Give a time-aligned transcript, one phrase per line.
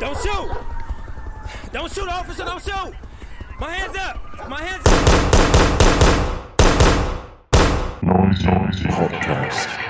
[0.00, 0.50] Don't shoot!
[1.72, 2.94] Don't shoot, officer, don't shoot!
[3.60, 4.48] My hands up!
[4.48, 4.94] My hands up!
[8.02, 9.87] Noise, Noisy Podcast.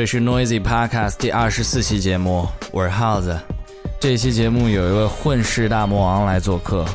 [0.00, 3.38] 这是 Noisy Podcast 第二十四期节目，我是耗子。
[4.00, 6.86] 这期节目有一位混世大魔王来做客，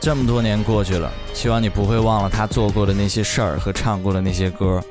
[0.00, 4.82] 这么多年过去了，希望你不会忘了他做过的那些事儿和唱过的那些歌。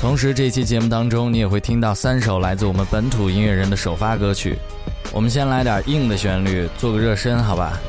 [0.00, 4.56] 同时，这期节目当中你也会听到三首来自我们本土音乐人的首发歌曲。
[5.10, 7.80] 我们先来点硬的旋律，做个热身，好吧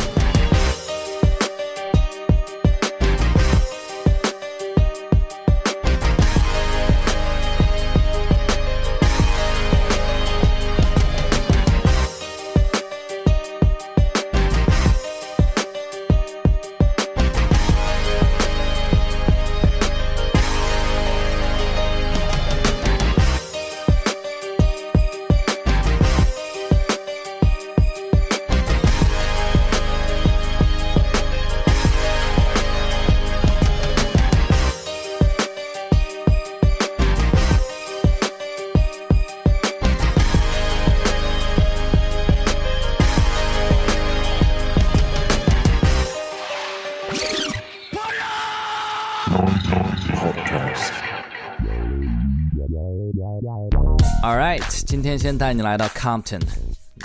[55.06, 56.40] 天先带你来到 Compton。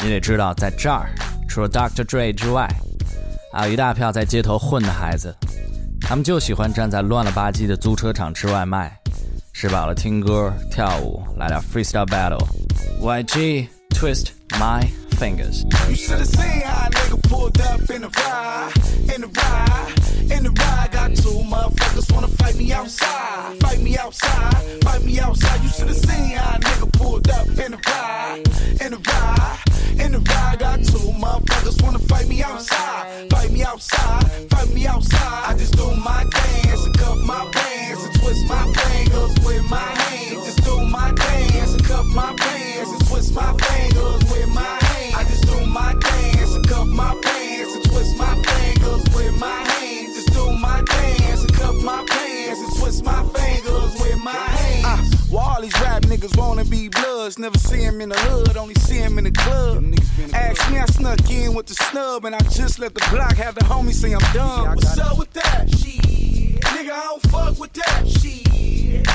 [0.04, 1.10] 你得知道，在这儿
[1.48, 2.04] 除了 Dr.
[2.04, 2.68] Dre 之外，
[3.54, 5.36] 还有一大票在街头混的孩子，
[6.02, 8.96] 他们就喜欢站在乱了吧唧的租车场吃外卖，
[9.54, 14.86] 吃饱了听歌跳舞，来点 freestyle battle。YG Twist My
[15.20, 15.64] Fingers。
[15.90, 15.96] You
[21.15, 25.63] two motherfuckers wanna fight me outside, fight me outside, fight me outside.
[25.63, 28.43] You should have seen how a nigga pulled up in the ride,
[28.81, 29.59] in the ride,
[30.05, 30.59] in the ride.
[30.59, 35.51] Got two motherfuckers wanna fight me outside, fight me outside, fight me outside.
[35.51, 39.91] I just do my dance and cup my bands and twist my fingers with my
[40.03, 40.45] hands.
[40.47, 45.15] Just do my dance and cup my bands and twist my fingers with my hands.
[45.17, 47.42] I just do my dance and cup my pants
[51.83, 55.15] my pants and twist my fingers with my hands.
[55.15, 57.39] Uh, well, all these rap niggas wanna be bloods.
[57.39, 59.85] Never see him in the hood, only see him in the club.
[60.33, 63.55] Ask me, I snuck in with the snub, and I just let the block have
[63.55, 64.69] the homie say I'm dumb.
[64.75, 65.69] What's up with that?
[65.71, 66.61] Shit.
[66.61, 68.09] Nigga, I don't fuck with that.
[68.09, 68.52] Shit.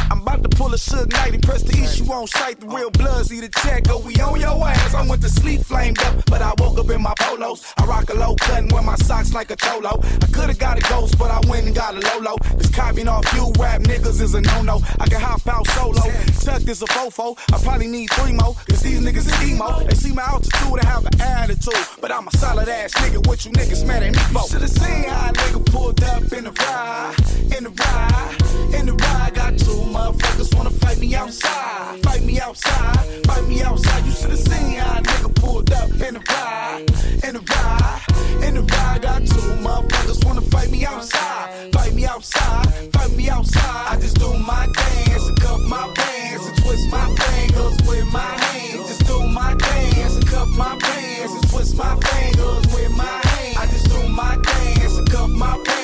[0.10, 2.60] I'm about to pull a Suge Knight and press the issue on sight.
[2.60, 4.94] The real bloods need a check, go we on your ass.
[4.94, 7.66] I went to sleep flamed up, but I woke up in my polos.
[7.78, 10.00] I rock a low cut and wear my socks like a cholo.
[10.22, 12.38] I could've got a ghost, but I went and got a Lolo.
[12.38, 14.82] Cause copying off you rap niggas is a no-no.
[15.00, 16.02] I can hop out solo.
[16.42, 17.38] Tuck is a fofo.
[17.54, 19.84] I probably need three more, cause these niggas is emo.
[19.84, 21.86] They see my altitude and have an attitude.
[22.00, 24.48] But I'm a solid ass nigga, what you niggas mad at me for?
[24.48, 27.16] Should've seen how a nigga pulled up in the ride,
[27.58, 29.37] in the ride, in the ride.
[29.58, 34.06] Two motherfuckers wanna fight me outside, fight me outside, fight me outside.
[34.06, 36.86] You should've seen how a nigga pulled up in the ride,
[37.24, 38.02] in the ride,
[38.44, 39.02] in the ride.
[39.02, 43.94] Got two motherfuckers wanna fight me outside, fight me outside, fight me outside.
[43.94, 45.28] I just do my dance.
[45.28, 48.88] And cup my bands and twist my fingers with my hands.
[48.88, 50.16] Just do my dance.
[50.16, 53.58] And cup my bands and twist my fingers with my hands.
[53.58, 54.98] I just do my dance.
[54.98, 55.77] And cup my bands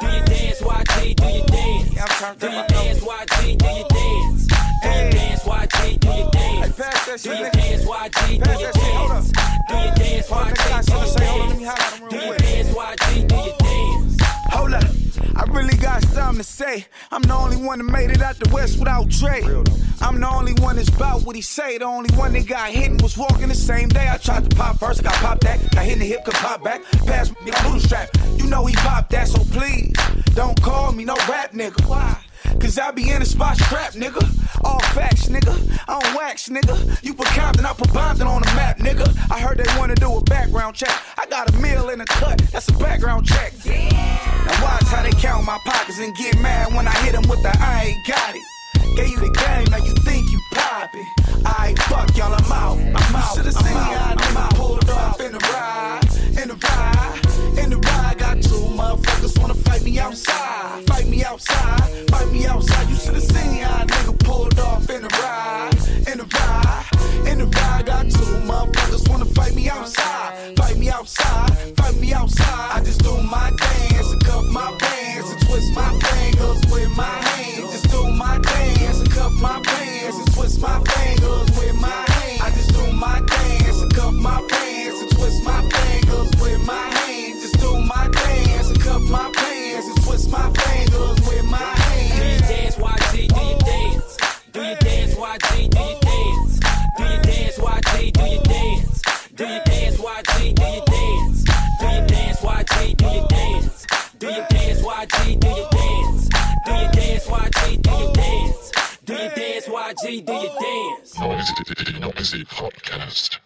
[0.00, 2.38] Do your dance, YG, do your dance.
[2.38, 4.46] Do your dance, YG, do your dance.
[4.82, 7.22] Do your dance, YG, do your dance.
[7.22, 9.30] Do your dance, YG, do your that shit, hold dance.
[9.68, 11.64] Do your dance, Hold up, nigga, I YG, do your say, hold on, let me
[11.64, 11.78] dance.
[11.78, 13.13] holler at him Do your dance, YG, do your dance.
[15.36, 16.86] I really got something to say.
[17.10, 19.42] I'm the only one that made it out the West without Dre.
[20.00, 21.78] I'm the only one that's about what he say.
[21.78, 24.08] The only one that got hit and was walking the same day.
[24.08, 25.70] I tried to pop first, I got popped that.
[25.72, 26.82] Got hit in the hip, could pop back.
[27.06, 28.10] Pass me the strap.
[28.36, 29.92] You know he popped that, so please
[30.34, 31.86] don't call me no rap nigga.
[31.88, 32.20] Why?
[32.60, 34.22] Cause I be in the spot scrap, nigga.
[34.64, 35.54] All facts, nigga.
[35.88, 37.02] I don't wax, nigga.
[37.02, 39.06] You put Compton, I put Bompton on the map, nigga.
[39.30, 40.92] I heard they wanna do a background check.
[41.18, 43.52] I got a meal in a cut, that's a background check.
[43.64, 47.42] Now watch how they count my pockets and get mad when I hit them with
[47.42, 48.42] the I ain't got it.
[48.96, 51.06] Gave you the game, now you think you poppin'.
[51.44, 52.78] I fuck y'all, I'm out.
[52.78, 53.34] I'm out.
[53.34, 56.00] Should've seen how nigga pulled off in the ride,
[56.40, 58.18] in the ride, in the ride.
[58.18, 62.88] Got two motherfuckers wanna fight me outside, fight me outside, fight me outside.
[62.88, 65.74] You should've seen how a nigga pulled off in the ride,
[66.06, 67.86] in the ride, in the ride.
[67.86, 72.70] Got two motherfuckers wanna fight me outside, fight me outside, fight me outside.
[72.76, 77.16] I just do my dance and cuff my bands and twist my fingers with my
[77.28, 77.72] hands.
[77.72, 82.40] Just do my dance and cuff my pants and twist my fingers with my hands.
[82.42, 86.86] I just do my dance and cuff my pants and twist my fingers with my
[86.98, 87.42] hands.
[87.42, 89.32] Just do my dance and cuff my
[89.74, 92.48] pants and twist my fingers with my Do your hands.
[92.48, 94.16] dance, YG, do your dance.
[94.52, 96.52] Do your dance, YG, do your dance.
[96.96, 99.02] Do your dance, YG, do your dance.
[99.34, 101.44] Do your dance, YG, do your dance.
[101.80, 103.86] Do your dance, YG, do your dance.
[104.20, 106.28] Do your dance, YG, do your dance.
[106.64, 108.70] Do your dance, YG, do your dance.
[109.04, 111.18] Do your dance, YG, do your dance.
[111.18, 111.54] Noisy,
[112.00, 113.38] noisy podcast.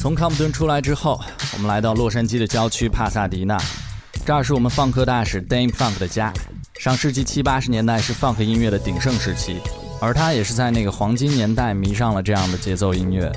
[0.00, 1.20] 从康普顿出来之后，
[1.52, 3.58] 我们来到洛杉矶的郊区帕萨迪纳，
[4.24, 6.32] 这儿是我们放克大使 Dame Funk 的家。
[6.78, 9.56] 上世纪七八十年代是 Funk 音乐的鼎盛时期，
[10.00, 13.30] 而他也是在那个黄金年代迷上了这样的节奏音乐。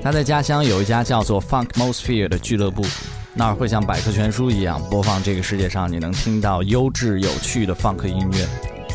[0.00, 2.86] 他在家乡有一家叫做 Funk Mosphere 的俱乐部，
[3.34, 8.46] 那儿会像百科全书一样播放这个世界上你能听到优质有趣的 Funk 音乐。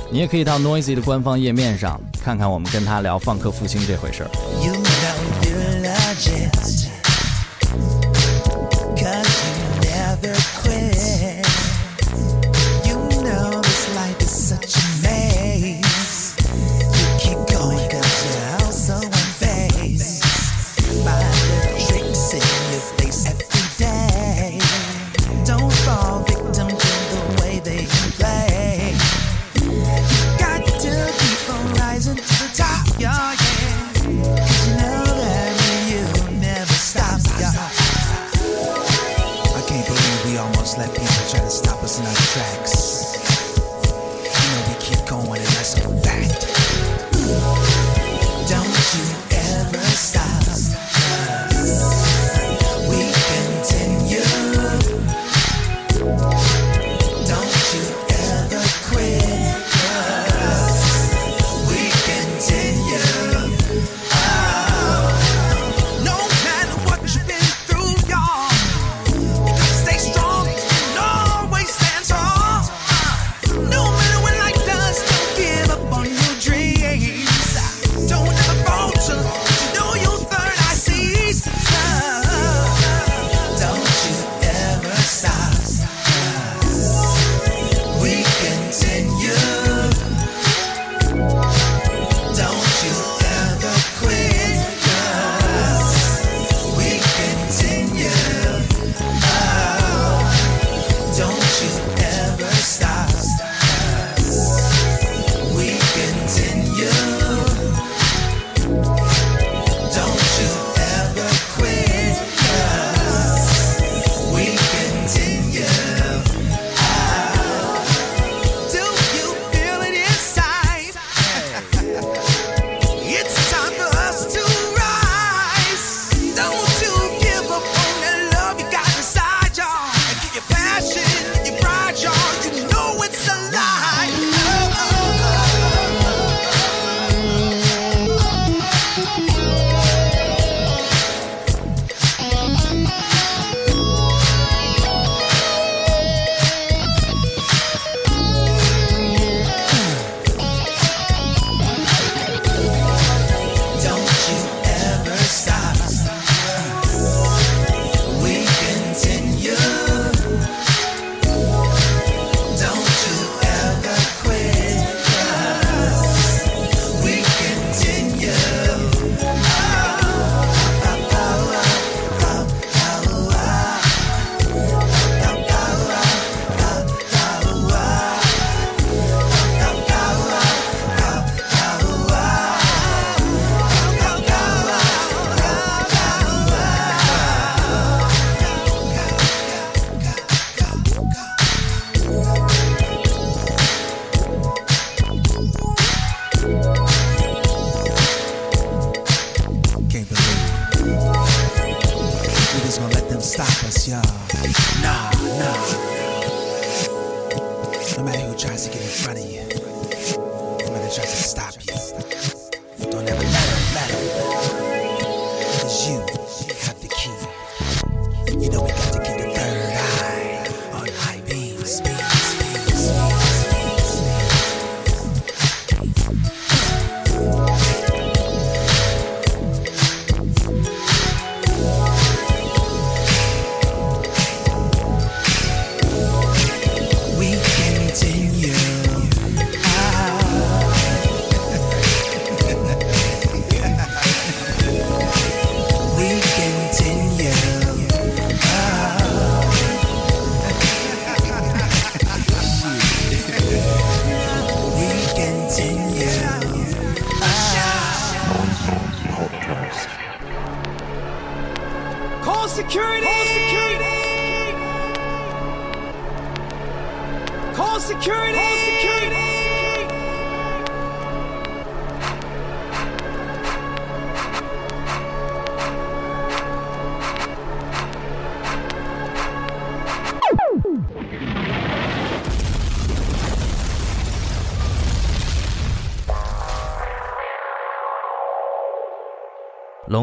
[0.09, 4.29] 你也可以到 Noisy 的官方页面上看看我们跟他聊放克复兴这回事儿。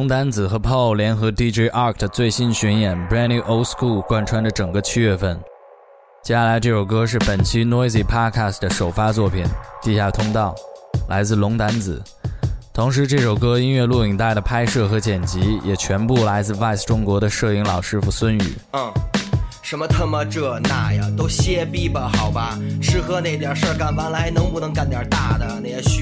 [0.00, 5.38] 龙丹子和 Paul 联合 DJ Arc 的最新巡演《Brand New Old School》贯穿着整个七月份。
[6.24, 9.44] 接下来这首歌是本期 Noisy Podcast 的首发作品
[9.82, 10.54] 《地下通道》，
[11.10, 12.02] 来自龙丹子。
[12.72, 18.54] 同时，这首歌音乐录影带的拍摄和剪辑也全部来自 Vice 中国的摄影老师傅孙宇。
[18.72, 18.90] 嗯，
[19.60, 22.58] 什么他妈这那呀，都歇逼吧，好吧。
[22.80, 25.39] 吃喝那点事儿干完了，还能不能干点大的？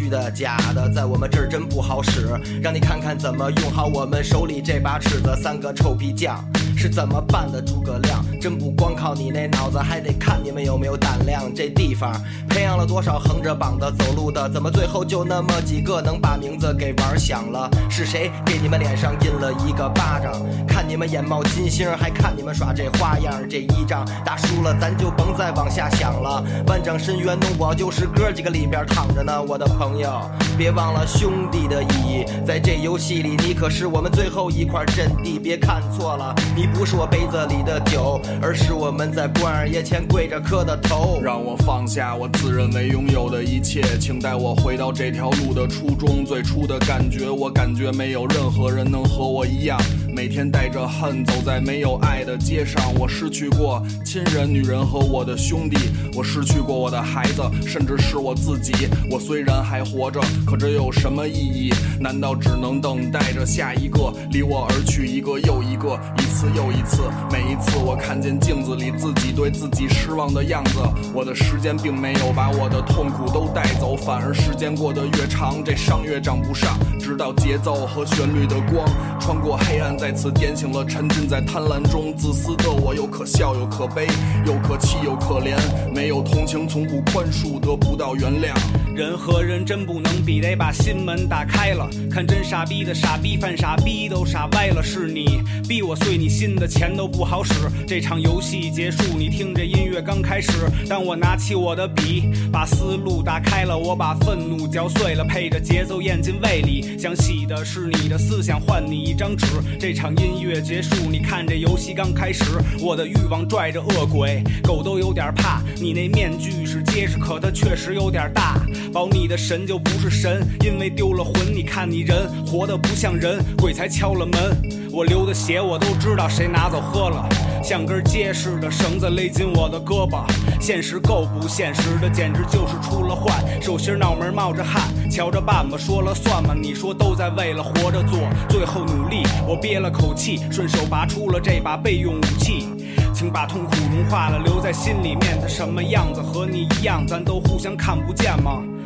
[0.09, 2.29] 的假的，在我们这儿真不好使。
[2.63, 6.45] 让你看看怎么用好我们手里这把尺子，三个臭皮匠。
[6.77, 7.61] 是怎么办的？
[7.61, 11.53] 诸葛亮真不光靠你那脑子，还得看你们有没有胆量。
[11.55, 12.13] 这地方
[12.49, 14.49] 培养了多少横着膀子走路的？
[14.51, 17.69] 怎么最后就那么几个能把名字给玩响了？
[17.91, 20.33] 是谁给你们脸上印了一个巴掌？
[20.67, 23.35] 看你们眼冒金星，还看你们耍这花样。
[23.49, 26.45] 这一仗打输了，咱就甭再往下想了。
[26.67, 30.09] 万丈深渊弄不好就是哥几个里边躺着呢，我的朋友。
[30.57, 35.39] 别忘了兄弟的意义，在这游戏里，你可是我们最后一块阵地。
[35.39, 41.21] 别看错了，你不是我杯子里的酒，而是我们在关二爷前跪着磕的头。
[41.23, 46.25] 让我放下我自认为拥有的一切，请带我回到这条路的初衷。
[46.25, 49.79] 最初的感觉，我感觉没有任何人能和我一样，
[50.15, 52.83] 每天带着恨走在没有爱的街上。
[52.99, 55.77] 我失去过亲人、女人和我的兄弟，
[56.15, 58.89] 我失去过我的孩子，甚至是我自己。
[59.11, 61.73] 我虽然还活着，可这有什么意义？
[62.01, 67.03] 难道只能等待着下一个离我而去一个又一个，一次又一次？
[67.31, 70.81] 每一次我看见镜子里自己对自己失望的样子，
[71.15, 76.79] 我的时间并没有把我的痛苦都带走，反而时间过得越长，这伤越长不上。
[76.99, 78.87] 直到节奏和旋律的光
[79.19, 84.07] 穿过黑暗，在再次点醒了沉浸在贪婪中自私的我，又可笑又可悲，
[84.47, 85.55] 又可气又可怜。
[85.95, 88.55] 没有同情，从不宽恕，得不到原谅。
[88.99, 91.89] 人和人真不能比，得把心门打开了。
[92.11, 97.53] 看真傻逼的傻逼犯傻逼都傻歪了，是你逼我碎你心的钱都不好使。
[97.87, 100.51] 这场游戏结束，你听这音乐刚开始。
[100.89, 106.99] 当我拿起我的笔，把思路打开了，我把愤怒嚼碎了，配着节奏咽进胃里。
[106.99, 109.47] 想洗的是你的思想，换你一张纸。
[109.79, 112.43] 这场音乐结束，你看这游戏刚开始，
[112.81, 115.63] 我的欲望拽着恶鬼，狗都有点怕。
[115.77, 118.57] 你那面具是结实，可它确实有点大。
[118.93, 121.55] 保你的神就不是神，因为丢了魂。
[121.55, 124.57] 你看你人活得不像人，鬼才敲了门。
[124.91, 127.29] 我流的血我都知道谁拿走喝了，
[127.63, 130.25] 像根结实的绳子勒紧我的胳膊。
[130.61, 133.37] 现实够不现实的，简直就是出了幻。
[133.61, 136.55] 手心脑门冒着汗，瞧着办吧，说了算吗？
[136.55, 138.19] 你说都在为了活着做，
[138.49, 139.23] 最后努力。
[139.47, 142.67] 我憋了口气，顺手拔出了这把备用武器。
[143.15, 145.39] 请把痛苦融化了，留在心里面。
[145.41, 148.63] 它什么样子和你一样，咱都互相看不见吗？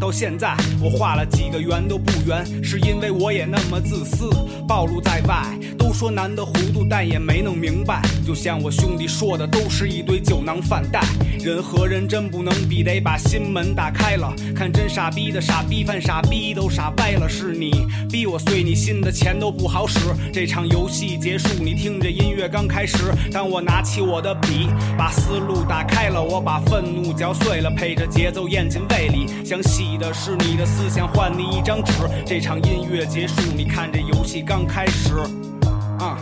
[0.00, 4.30] 到现在，我画了几个圆都不圆，是因为我也那么自私，
[4.66, 5.44] 暴露在外。
[5.76, 8.02] 都说难得糊涂，但也没弄明白。
[8.26, 11.00] 就像我兄弟说的，都是一堆酒囊饭袋。
[11.40, 14.34] 人和人真不能比，得把心门打开了。
[14.54, 19.98] 看真傻逼的傻逼犯傻逼都傻歪了，是你逼我碎你心的钱都不好使。
[20.32, 22.96] 这场游戏结束，你听着音乐刚开始。
[23.32, 29.26] 当我拿起我的笔，把思路打开了，我把愤怒嚼碎了，配着节奏咽进胃里。
[29.44, 31.08] 想洗你的，是你的思想。
[31.08, 31.92] 换你一张纸，
[32.26, 33.40] 这场音乐结束。
[33.56, 35.14] 你看这游戏刚开始，
[35.98, 36.18] 啊，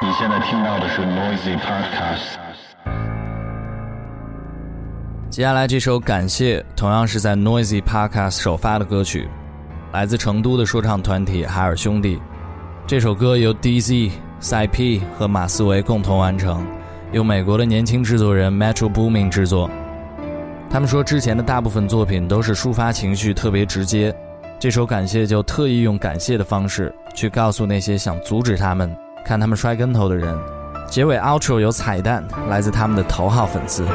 [0.00, 2.38] 你现在听到的是 NOISY Podcast。
[5.28, 9.28] 接下来这首感谢同样是在 NOISY Podcast 首发的歌曲。
[9.94, 12.20] 来自成都的说唱团体海尔兄弟。
[12.84, 14.10] 这首歌由 DZ、
[14.40, 16.66] 赛 P 和马思唯共同完成，
[17.12, 19.70] 由美国的年轻制作人 Metro Booming 制作。
[20.68, 24.12] 他们说之前的大部分作品都是抒发情绪特别直接，
[24.58, 28.92] 这首《感谢》就特意用感谢的方式去告诉那些想阻止他们
[29.24, 30.36] 看他们摔跟头的人。
[30.90, 33.86] 结尾 Outro 有彩蛋，来自他们的头号粉丝。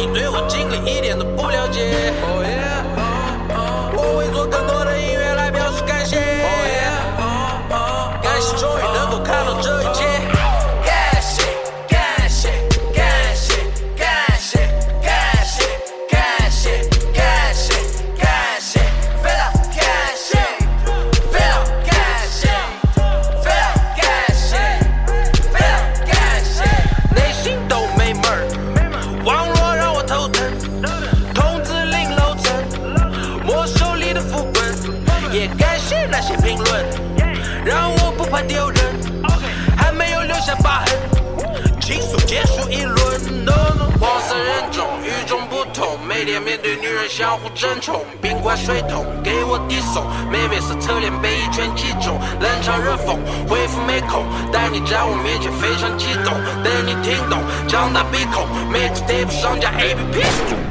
[0.00, 2.39] 你对我经历一点都不了解。
[47.10, 60.69] 相互争宠，冰块水桶给我递送，妹妹是侧脸被一拳击中，冷嘲热讽，回复没空，但你在我面前非常激动，等你听懂，张大鼻孔，每次登不上架 APP。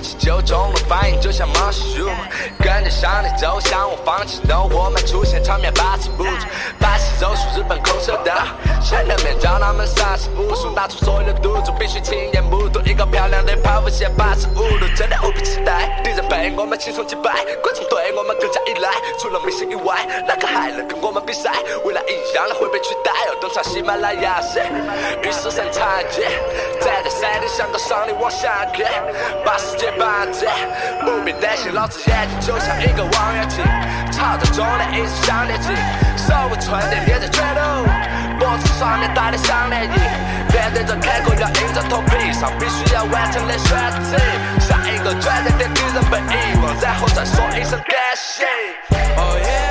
[0.00, 2.14] 气球中的反应就像 mushroom，
[2.58, 4.58] 跟着上帝走向我房间的。
[4.60, 6.30] 我们出现场面把持不住。
[6.78, 8.32] 把走出日本空手道，
[8.80, 21.50] 前两面教他们杀死无数，拿出所有的赌注，必须亲眼目睹一个漂亮的泡芙线八十五度，真的无比期待，敌人被我们轻松击败，观众对我们更加依赖，除了明星以外，哪个还能跟我们比赛？
[21.84, 24.64] 未来一样的会被取代，要登上喜马拉雅山，
[25.20, 26.22] 与世神缠结，
[26.80, 28.86] 站在山顶像个上帝往下看，
[29.44, 30.54] 把世界霸占，
[31.04, 33.58] 不必担心，老子眼睛就像一个望远镜，
[34.12, 35.74] 朝着终点一直向前进，
[36.28, 37.86] 手无寸铁捏着拳头，
[38.38, 39.90] 脖子上面戴的项链印，
[40.52, 44.18] 面对着坎坷要硬着头皮上，必须要完成的选择，
[44.60, 48.44] 下一个转折点敌人被遗忘，然后再说一声感谢。
[49.16, 49.67] Oh yeah，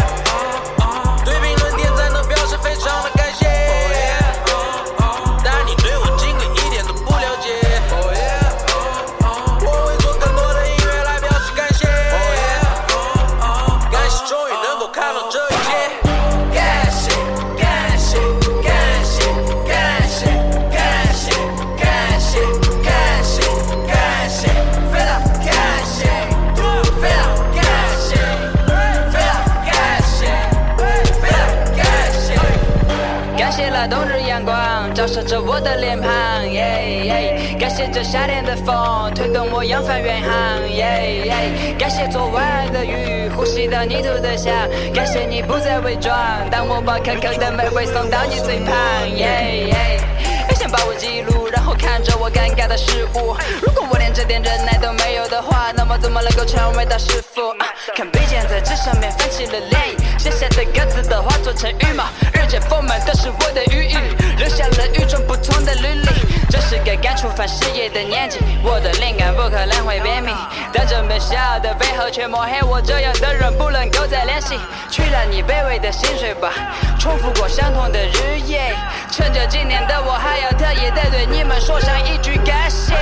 [35.27, 36.09] 着我的脸庞，
[36.49, 37.57] 耶耶！
[37.59, 41.75] 感谢这夏天的风推动我扬帆远航，耶耶！
[41.77, 44.53] 感谢昨晚的雨呼吸到泥土的香，
[44.95, 46.15] 感谢你不再伪装，
[46.49, 48.73] 当我把可口的美味送到你嘴旁，
[49.17, 49.99] 耶耶！
[50.47, 53.35] 别先把我记录，然后看着我尴尬的失误。
[53.61, 57.49] 如果我连这点忍耐都没有的话，那么怎么能够成为大师傅？
[57.59, 63.95] 啊看笔尖在纸上面泛起了涟漪，写下的歌词都化作成羽毛，日渐丰满的是我的羽翼，
[64.37, 66.09] 留下了与众不同的履历。
[66.49, 70.31] 这是个刚触犯事业的年纪，我的灵感不可能会便秘，
[70.73, 74.59] 但这么小的背后却抹黑我这样的人不能够再联系。
[74.89, 76.51] 去了你卑微的薪水吧，
[76.99, 78.75] 重复过相同的日夜，
[79.11, 82.93] 趁着今年的我还要特意的对你们说上一句感谢。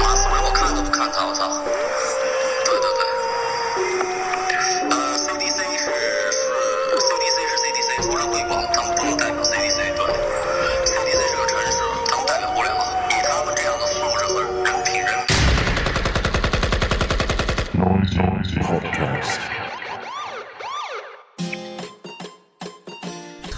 [0.00, 1.48] 马思唯我看都不看他，我操！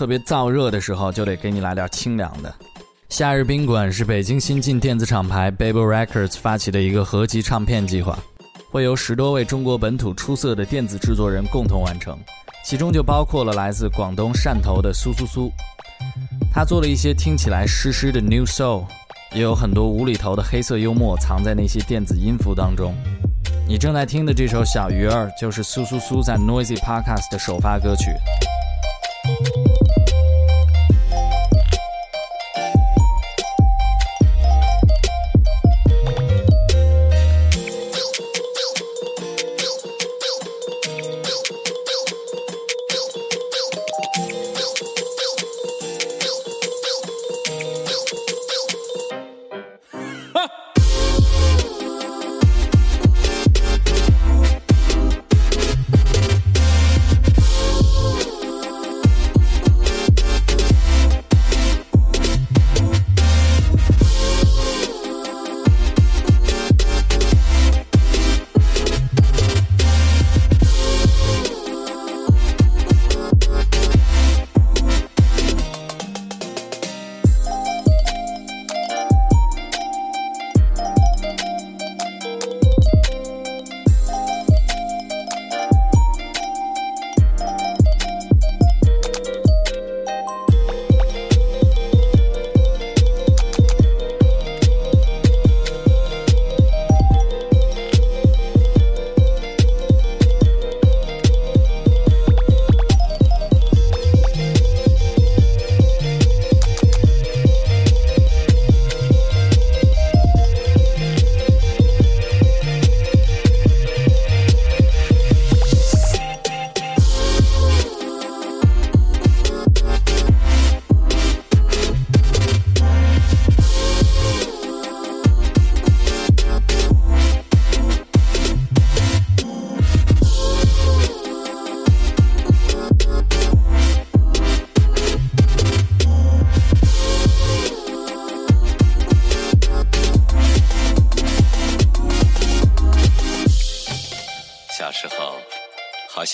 [0.04, 2.54] 特别燥热的时候，就得给你来点清凉的。
[3.08, 8.18] 夏日宾馆是北京新晋电子厂牌 Babel Records 发起的一个合集唱片计划，
[8.70, 12.18] 会由十多位中国本土出色的电子制作人共同完成，
[12.66, 15.50] 其中就包括了来自广东汕头的苏苏苏。
[16.52, 18.84] 他做了一些听起来湿湿的 New Soul，
[19.32, 22.94] 也有很多无厘头的黑色幽默藏在那些电子音符当中。
[23.66, 28.10] 你正在听的这首《小鱼儿》就是苏苏苏在 Noisy Podcast 的首发歌曲。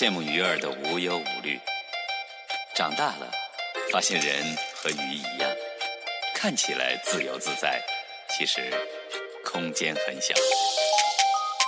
[0.01, 1.59] 羡慕鱼儿的无忧无虑。
[2.73, 3.31] 长大了，
[3.91, 5.47] 发现人和鱼一样，
[6.33, 7.79] 看起来自由自在，
[8.27, 8.73] 其实
[9.45, 10.33] 空间很小。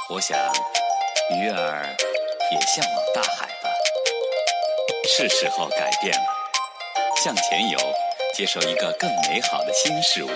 [0.09, 0.35] 我想，
[1.29, 1.95] 鱼儿
[2.51, 3.69] 也向往大海吧。
[5.07, 6.25] 是时候改变了，
[7.23, 7.77] 向前游，
[8.33, 10.31] 接受一个更美好的新事物。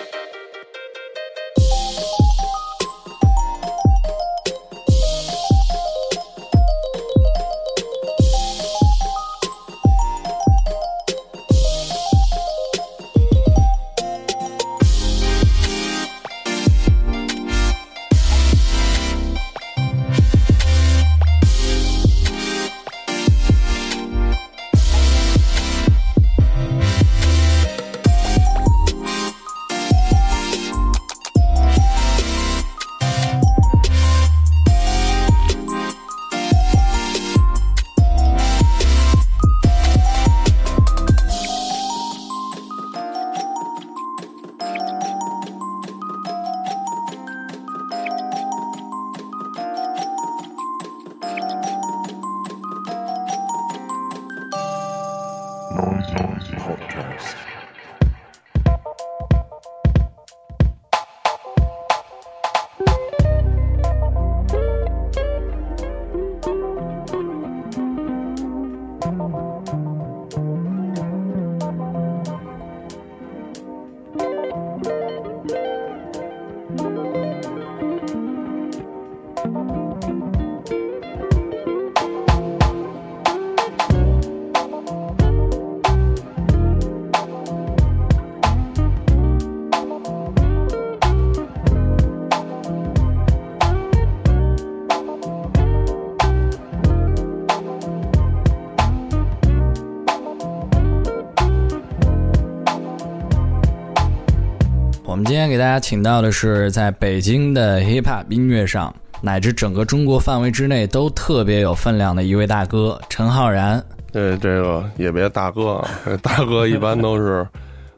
[105.58, 113.84] 给大家请到的是在北京的 hip hop 音乐上，乃至整个中国范围之内都特别有分量的一位大哥陈浩然。
[114.14, 115.84] 这这个也别大哥
[116.22, 117.44] 大哥一般都是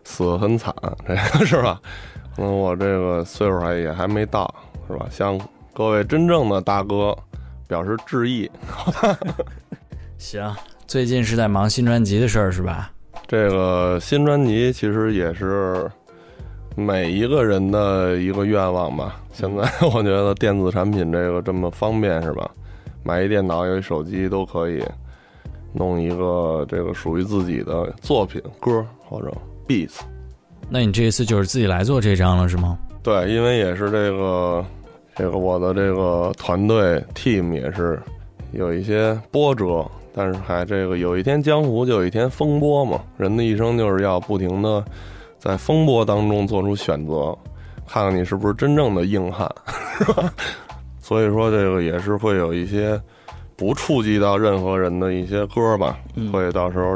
[0.06, 0.74] 死得很惨，
[1.06, 1.82] 这个是吧？
[2.34, 4.50] 可能我这个岁数还也还没到，
[4.88, 5.06] 是吧？
[5.12, 5.38] 向
[5.74, 7.14] 各位真正的大哥
[7.68, 8.50] 表示致意。
[10.18, 10.50] 行，
[10.88, 12.90] 最近是在忙新专辑的事儿是吧？
[13.28, 15.92] 这个新专辑其实也是
[16.80, 19.20] 每一个人的一个愿望吧。
[19.34, 19.64] 现在
[19.94, 22.50] 我觉得电子产品这个这么方便是吧？
[23.04, 24.84] 买一电脑有一手机都可以
[25.74, 29.32] 弄一个这个属于自己的作品歌或者
[29.68, 30.00] beats。
[30.70, 32.78] 那你这一次就是自己来做这张了是吗？
[33.02, 34.64] 对，因为也是这个
[35.16, 38.00] 这个我的这个团队 team 也是
[38.52, 44.84] 有一些波折，但是还这个有一天江湖就有一天风波嘛，人的一生就是要不停的
[45.40, 47.36] 在风波当中做出选择，
[47.88, 49.50] 看看你是不是真正的硬汉，
[49.98, 50.32] 是吧？
[51.02, 53.02] 所以说这个也是会有一些
[53.56, 55.98] 不触及到任何人的一些歌吧，
[56.32, 56.96] 会到时候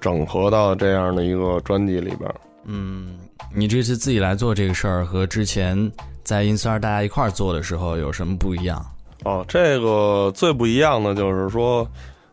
[0.00, 2.34] 整合到这样的一个专辑里边。
[2.64, 3.18] 嗯，
[3.54, 8.82] 你这次自己来做这个事儿，和之前在 ins 二大家一块儿做的时候有什么不一样？
[9.24, 11.86] 哦，这个最不一样的就是说，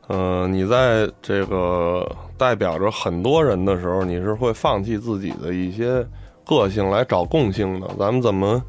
[0.07, 2.05] 呃，你在这个
[2.37, 6.05] 代表着很多人的时候，你是会放弃自己的一些
[6.45, 7.87] 个性来找共性的。
[7.97, 8.61] 咱们怎么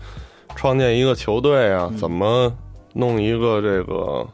[0.55, 1.93] 创建一个球队啊？
[1.99, 2.53] 怎么
[2.93, 4.25] 弄一个这个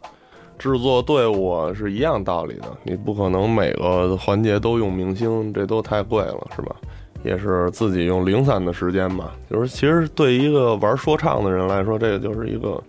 [0.59, 1.73] 制作队伍啊？
[1.73, 2.67] 是一样道理的。
[2.83, 6.77] 你不可能每个环节都用明星，这都太贵了，是吧？
[7.25, 9.33] 也是自己用零散的时间吧。
[9.51, 12.83] 就是其实对一个玩说唱的人来说，这个就是一个。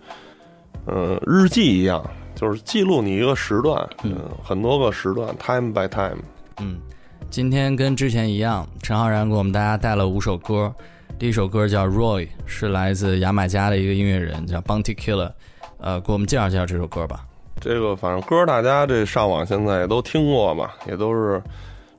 [0.86, 2.02] 嗯，日记一样，
[2.40, 6.16] 就是记录你一个时段，嗯，很多个时段，time by time。
[6.58, 6.80] 嗯，
[7.28, 10.74] 今天跟之前一样，陈浩然给我们大家带了五首歌，
[11.18, 15.30] 第一首歌叫《Roy》，是来自牙买加的一个音乐人叫 Bounty Killer，
[15.76, 17.26] 呃，给我们介绍介绍这首歌吧。
[17.60, 21.42] 这个反正歌大家这上网现在也都听过嘛，也都是，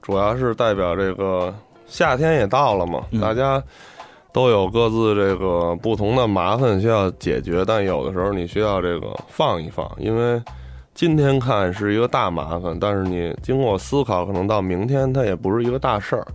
[0.01, 1.53] 主要是代表这个
[1.85, 3.61] 夏天也到了嘛，大家。
[4.33, 10.41] 都有各自这个不同的麻烦需要解决，但有的时候你需要这个放一放，因为
[10.93, 16.25] 今天看是一个大麻烦，但是你经过思考，可能到明天它也不是一个大事儿。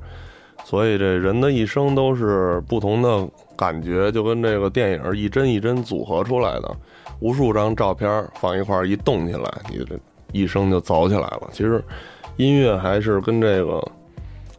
[0.65, 6.77] 所以这人的一生都是不同的感觉，就跟这个电影一帧一帧组合出来的，
[7.21, 9.99] 无数张照片放一块儿一动起来，你这
[10.33, 11.49] 一生就走起来了。
[11.53, 11.83] 其实
[12.37, 13.83] 音乐还是跟这个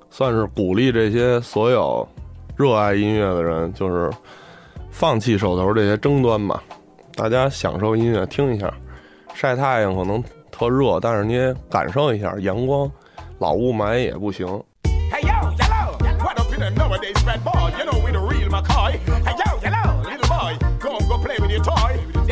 [0.10, 2.08] 算是鼓励这些所有。
[2.58, 4.12] 热爱音乐的人就是
[4.90, 6.62] 放弃手头这些争端吧
[7.14, 8.74] 大家享受音乐听一下。
[9.36, 12.92] 晒太阳可能特热但是你也感受一下阳光
[13.38, 14.48] 老雾霾也不行。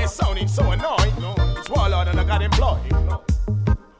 [0.07, 1.13] Sounding so annoying.
[1.57, 3.24] It's wild and i got employed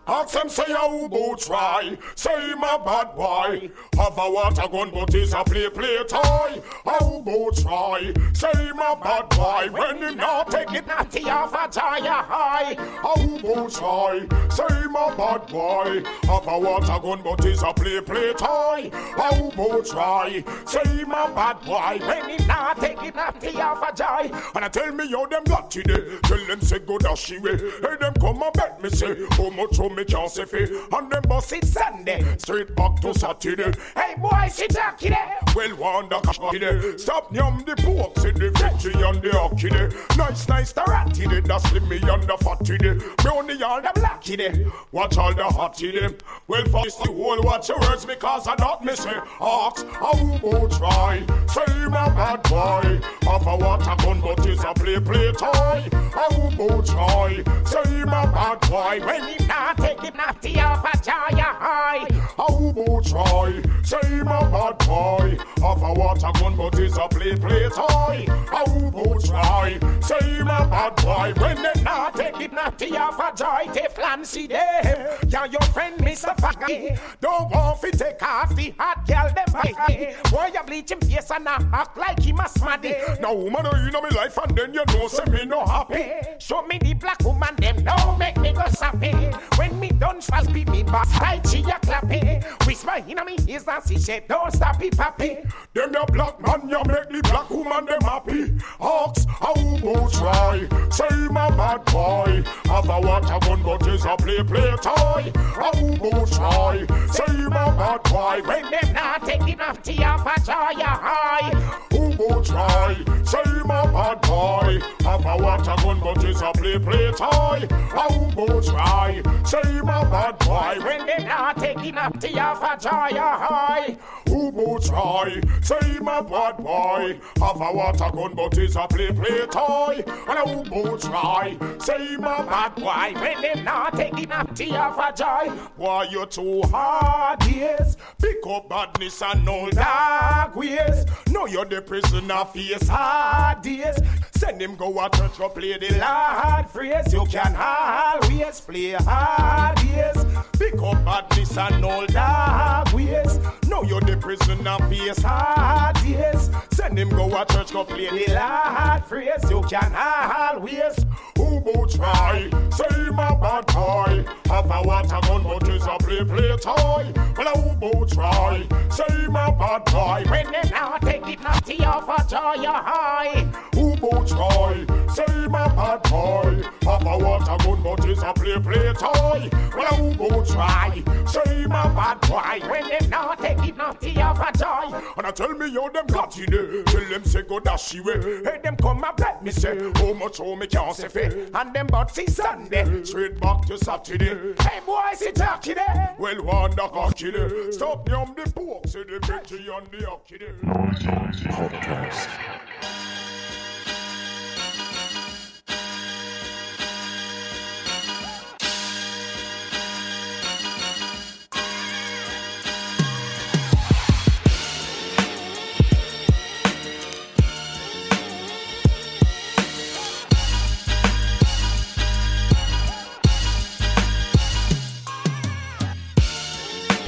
[0.07, 3.71] Ask them say how about try Say my bad boy.
[3.97, 6.61] Have a water gun but it's a play play toy.
[6.85, 9.69] How about try Say my bad boy.
[9.71, 12.75] When you not take it natty off a tire high.
[13.01, 16.03] How about try Say my bad boy.
[16.23, 18.91] Have a water gun but it's a play play toy.
[18.93, 22.05] How about try Say my bad boy.
[22.05, 24.37] When you not take it natty off a joy.
[24.53, 27.95] And I tell me how them got today Tell them say go dash away Hey
[27.99, 31.65] them come and bet me say How much me say fi And them bus it
[31.65, 33.71] Sunday Straight back to Saturday.
[33.95, 35.15] Hey boy sit down kiddy
[35.55, 36.19] Well wonder
[36.51, 36.97] kiddy eh.
[36.97, 39.89] Stop yum the pork See the veggie and the hockey eh.
[40.17, 43.15] Nice nice the rat kiddy The slimmy and the fat kiddy eh.
[43.23, 46.15] Brownie all the black kiddy Watch all the hot kiddy
[46.47, 50.71] Well for the whole watch your words Because I not me say Ox how about
[50.71, 51.23] try?
[51.47, 52.99] Say my bad boy.
[53.23, 55.89] Have a water gun but it's a play play toy.
[56.13, 57.43] How about try?
[57.65, 59.05] Say my bad boy.
[59.05, 62.07] When he not take it naughty off a joy high.
[62.37, 63.61] How about try?
[63.83, 65.37] Say my bad boy.
[65.61, 68.25] Have a water gun, but it's a play play toy.
[68.49, 69.79] How about try?
[70.01, 71.33] Say my bad boy.
[71.41, 75.17] When they not take it naughty off a joy, they fancy them.
[75.27, 76.35] Yeah, your friend Mr.
[76.37, 76.99] Fucker.
[77.19, 80.13] Don't want to take off the hot girl them body.
[80.29, 83.19] Boy, you bleach him face and not act like he must smaddy.
[83.19, 86.11] Now woman, you know me life and then you know say me no happy.
[86.39, 89.11] Show me the black woman them now make me go sappy.
[89.57, 90.19] When me done
[90.53, 92.43] be me boss tight she a clappy.
[92.65, 95.34] Whisper in me ears and she said don't stop it pappy.
[95.73, 98.53] Them the black man you make the black woman them happy.
[98.79, 100.67] Ox how about try?
[100.89, 102.43] Say my bad boy.
[102.65, 105.31] Have a water gun but is a play play toy.
[105.35, 106.85] How about try?
[107.11, 108.41] Say my bad boy.
[108.47, 111.51] When them not take it off to your joy high.
[111.91, 112.95] Who go try?
[113.23, 114.79] Say my bad boy.
[115.01, 117.67] Have a water gun but is a play play toy.
[117.69, 119.21] How about try?
[119.43, 120.83] Say my bad boy.
[120.83, 123.97] When them not take it off to your joy high.
[124.29, 125.24] Who go try?
[125.61, 127.19] Say my bad boy.
[127.39, 130.03] Have a water gun but is a play play toy.
[130.27, 131.57] And who go try?
[131.79, 133.19] Say my bad boy.
[133.19, 135.51] When them not take it off to your joy.
[135.77, 137.97] Why you too hard, yes?
[138.21, 141.05] Pick up badness and no dark ways.
[141.29, 143.97] No, you're the prisoner, face hard days.
[144.37, 147.13] Send him go a church go play the Lord phrase.
[147.13, 150.25] You can always play hard days.
[150.59, 153.39] Pick up badness and no dark ways.
[153.67, 156.49] No, Now you're the prisoner face hard yes.
[156.71, 159.49] Send him go a church, go play the Lord phrase.
[159.49, 161.05] You can always
[161.37, 162.49] who will try.
[162.71, 164.25] Say my bad boy.
[164.45, 167.13] Have a water gun, but it's a play play toy.
[167.37, 168.65] Well, who will try?
[168.89, 170.23] Say my bad boy.
[170.29, 173.45] When they now take it naughty off a joy your high.
[173.73, 174.85] Who will try?
[175.13, 176.61] Say my bad boy.
[176.83, 179.49] Have a water gun, but it's a play play toy.
[179.75, 181.03] Well, who will try?
[181.27, 182.67] Say my bad boy.
[182.69, 184.94] When they now take it naughty off a joy.
[185.17, 186.83] And I tell me how them got in there.
[186.83, 188.41] Tell them say go dash away.
[188.43, 191.51] Hey, them come and let me say how much how me can't say fit.
[191.53, 193.03] And them but see Sunday.
[193.03, 194.53] Straight back to Saturday.
[194.59, 196.15] Hey, boy, see talkie there.
[196.17, 197.71] Well, one the cocky there.
[197.71, 198.87] Stop on the pork.
[198.87, 200.55] Say the veggie on the hockey there.
[200.63, 203.14] Noisy Podcast.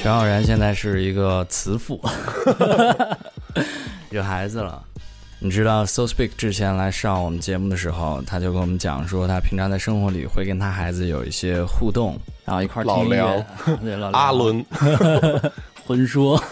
[0.08, 2.00] 陈浩然现在是一个慈父，
[4.08, 4.82] 有孩子了。
[5.38, 13.44] 你知道，So Speak 之前来上我们节目的时候，他就跟我们讲说，他平常在生活里会跟他孩子有一些互动，然后一块儿听老梁
[13.84, 14.64] 对老梁阿伦
[15.86, 16.42] 魂说，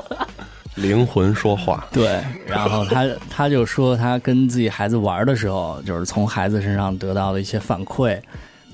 [0.76, 8.18] 灵魂说话，对，然后他他就说他跟自己孩子玩的时候，就是从孩子身上得到的一些反馈，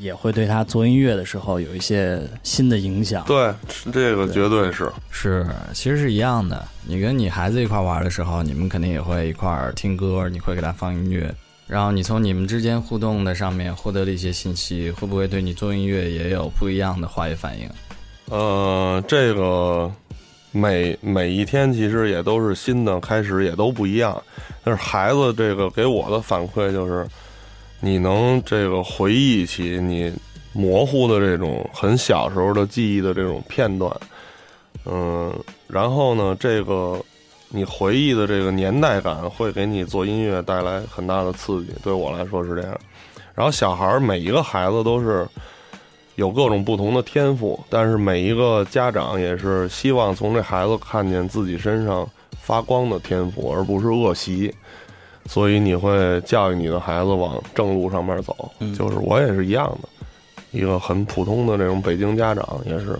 [0.03, 3.25] 也会对他做音乐的时候有一些新的影响。
[3.25, 3.55] 对，
[3.93, 4.91] 这个绝对是。
[5.11, 6.67] 是，其实是一样的。
[6.85, 11.33] 你跟你孩子一块玩的时候，你们肯定也会一块儿听歌，你会给他放音乐，
[11.69, 17.71] 然后你从你们之间互动的上面获得了一些信息，会不会对你做音乐也有不一样的化学反应？
[18.29, 19.89] 呃，这个
[20.51, 24.21] 每每一天其实也都是新的开始，也都不一样。
[24.65, 27.07] 但是孩子这个给我的反馈就是，
[27.85, 30.13] 你能这个回忆起你
[30.53, 33.93] 模糊的这种很小时候的记忆的这种片段，
[34.85, 35.35] 嗯，
[35.67, 37.03] 然后呢，这个
[37.49, 42.79] 你回忆的这个年代感会给你做音乐带来很大的刺激，对我来说是这样。
[43.35, 45.27] 然后小孩儿每一个孩子都是
[46.15, 52.09] 有各种不同的天赋，但是每一个家长也是希望从这孩子看见自己身上
[52.41, 54.55] 发光的天赋，而不是恶习。
[55.27, 59.89] 所以你会教育你的孩子往正路上面走，就是我也是一样的，
[60.51, 62.99] 一个很普通的这种北京家长也是，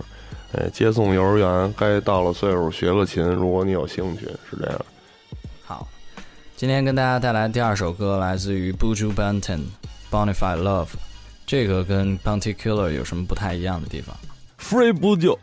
[0.53, 4.85] 呃，接送幼儿园，该到了岁数学个琴，如果你有兴趣，是这样。
[5.63, 5.87] 好，
[6.55, 9.41] 今天跟大家带来第二首歌，来自于 Buju Banton，
[10.11, 10.85] 《Bonafide Love》。
[11.45, 14.15] 这个跟 Bounty Killer 有什么不太一样的地方
[14.59, 15.37] ？Free 不救。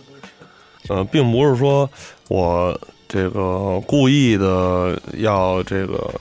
[0.90, 1.88] 呃，并不是说
[2.28, 2.78] 我
[3.14, 6.12] 这个故意的要这个，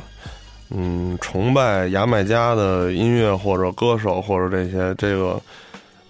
[0.70, 5.42] 嗯，崇拜牙买加的音乐或者歌手或者这些，这个，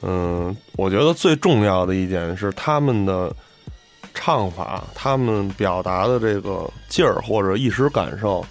[0.02, 3.34] 嗯，我觉得最重要的一点是他们的
[4.14, 8.46] 唱法，他们表达的这个劲儿或者一时感受，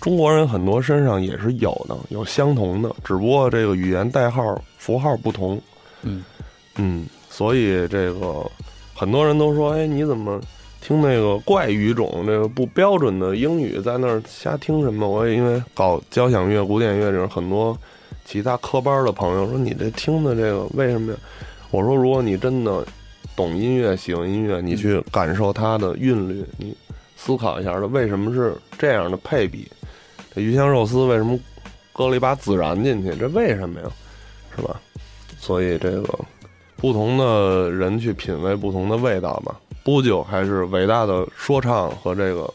[0.00, 5.60] 中国人很多身上也是有的，有相同的，只不过这个语言代号符号不同。
[6.00, 6.24] 嗯
[6.76, 8.50] 嗯，所以这个
[8.94, 10.40] 很多人都说，哎，你怎么
[10.86, 15.08] 听那个怪语种，这个不标准的英语，在那儿瞎听什么？
[15.08, 17.74] 我也因为搞交响乐、古典乐这种很多
[18.26, 21.18] 其他科班的朋友说，你这听的这个为什么呀？
[21.70, 22.86] 我说，如果你真的
[23.34, 26.76] 懂音乐、喜欢音乐，你去感受它的韵律，你
[27.16, 29.66] 思考一下，它为什么是这样的配比？
[30.34, 31.38] 这鱼香肉丝为什么
[31.94, 33.16] 搁了一把孜然进去？
[33.16, 33.86] 这为什么呀？
[34.54, 34.78] 是吧？
[35.38, 36.18] 所以这个
[36.76, 39.58] 不同的人去品味不同的味道吧。
[39.84, 42.50] 不久还是伟大的说唱和这个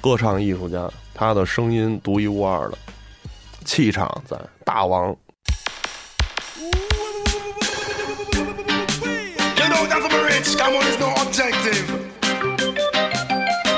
[0.00, 2.76] 歌唱艺术家，他的声音独一无二的
[3.64, 5.06] 气场在大王。
[5.06, 5.16] You
[9.68, 11.86] know that I'm rich, come on, it's no objective.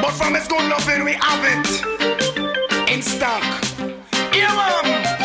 [0.01, 1.85] But from its good loving, we have it
[2.91, 3.43] in stock.
[4.33, 5.24] Yeah, man.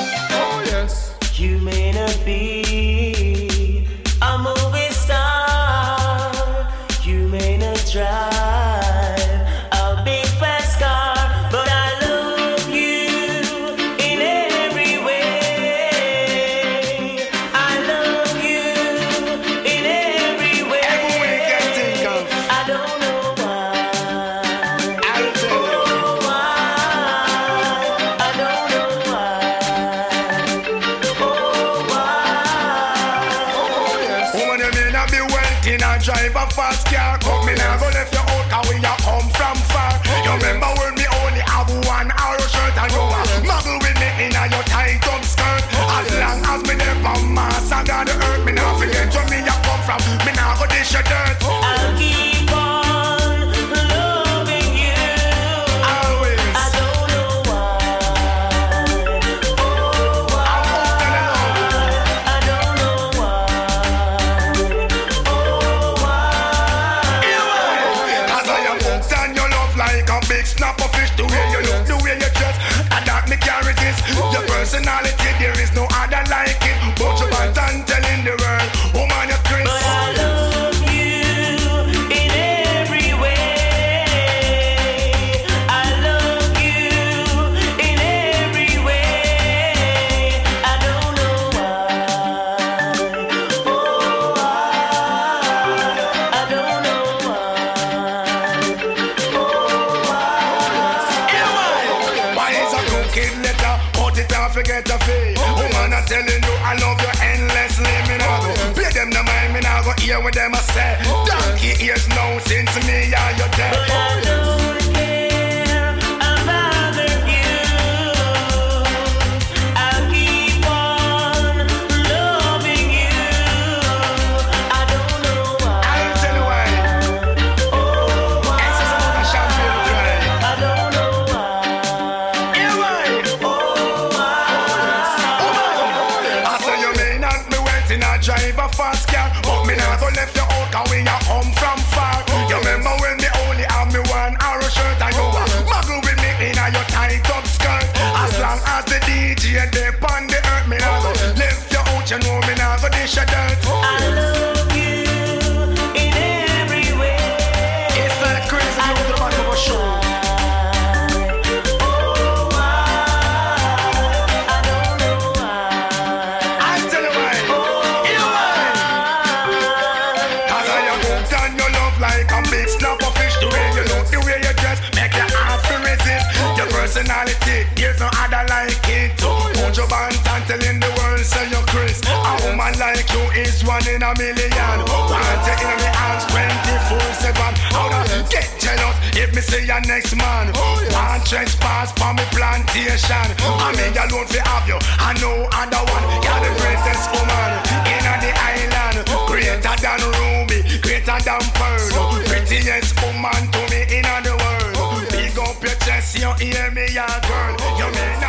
[183.08, 184.78] You is one in a million.
[184.84, 187.36] Want you in the arms 24 7.
[187.72, 190.52] How to oh, get jealous if me say your next man.
[190.56, 193.28] Oh, Want trespass for me plantation.
[193.47, 196.06] Oh, I me alone fi have you, I know other one.
[196.20, 197.50] You're the greatest woman
[197.88, 198.97] in the island.
[199.32, 202.20] Greater than Ruby, greater than Pearl.
[202.28, 205.08] Prettiest woman to me in the world.
[205.08, 207.56] Big up your chest, you hear me, ya girl.
[207.80, 208.29] You may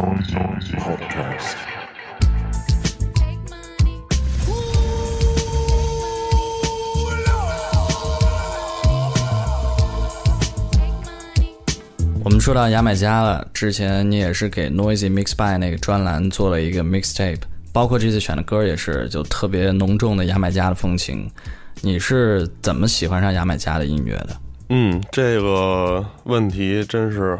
[0.00, 1.56] Noisy, noisy podcast.
[3.12, 3.38] Take
[12.24, 21.30] 我们说到牙买加了，之前你也是给 Noisy Mix By 那个专栏做了一个 mixtape，包括这次选的歌也是就特别浓重的牙买加的风情。
[21.82, 24.36] 你是怎么喜欢上牙买加的音乐的？
[24.70, 27.38] 嗯，这个问题真是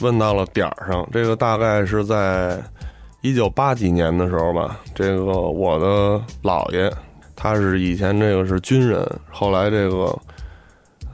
[0.00, 1.08] 问到了点儿上。
[1.12, 2.62] 这个大概是在
[3.20, 4.80] 一九八几年的时候吧。
[4.94, 6.92] 这个我的姥爷，
[7.36, 10.18] 他是以前这个是军人，后来这个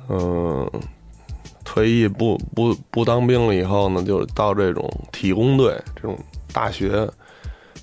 [0.09, 0.71] 嗯、
[1.65, 6.17] 退役不不不当兵了以后呢，就到这种体工队这种
[6.53, 7.09] 大学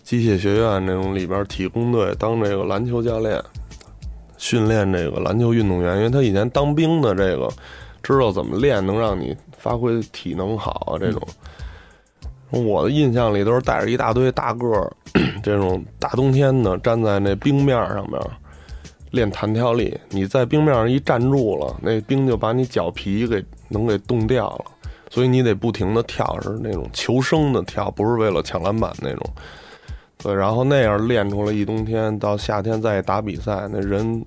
[0.04, 3.42] 机械学院这种里边体工队当这个篮球教练。
[4.36, 7.48] 训练这个篮球运动员，因为他以前当兵的这个
[8.02, 9.34] 知道怎么练能让你
[9.64, 10.98] 发挥体能好。
[11.00, 11.22] 这种，
[12.50, 14.92] 我的印象里都是带着一大堆大个儿，
[15.42, 18.20] 这种大冬天的站在那冰面上面
[19.12, 19.98] 练弹跳力。
[20.10, 24.66] 你在冰面上一站住了，那冰就把你脚皮给能给冻掉了，
[25.10, 29.26] 所以你得不停的跳，是那种求生的跳，不是为了抢篮板那种。
[30.18, 34.26] 对，然后那样练出来一冬天，到夏天再打比赛，那人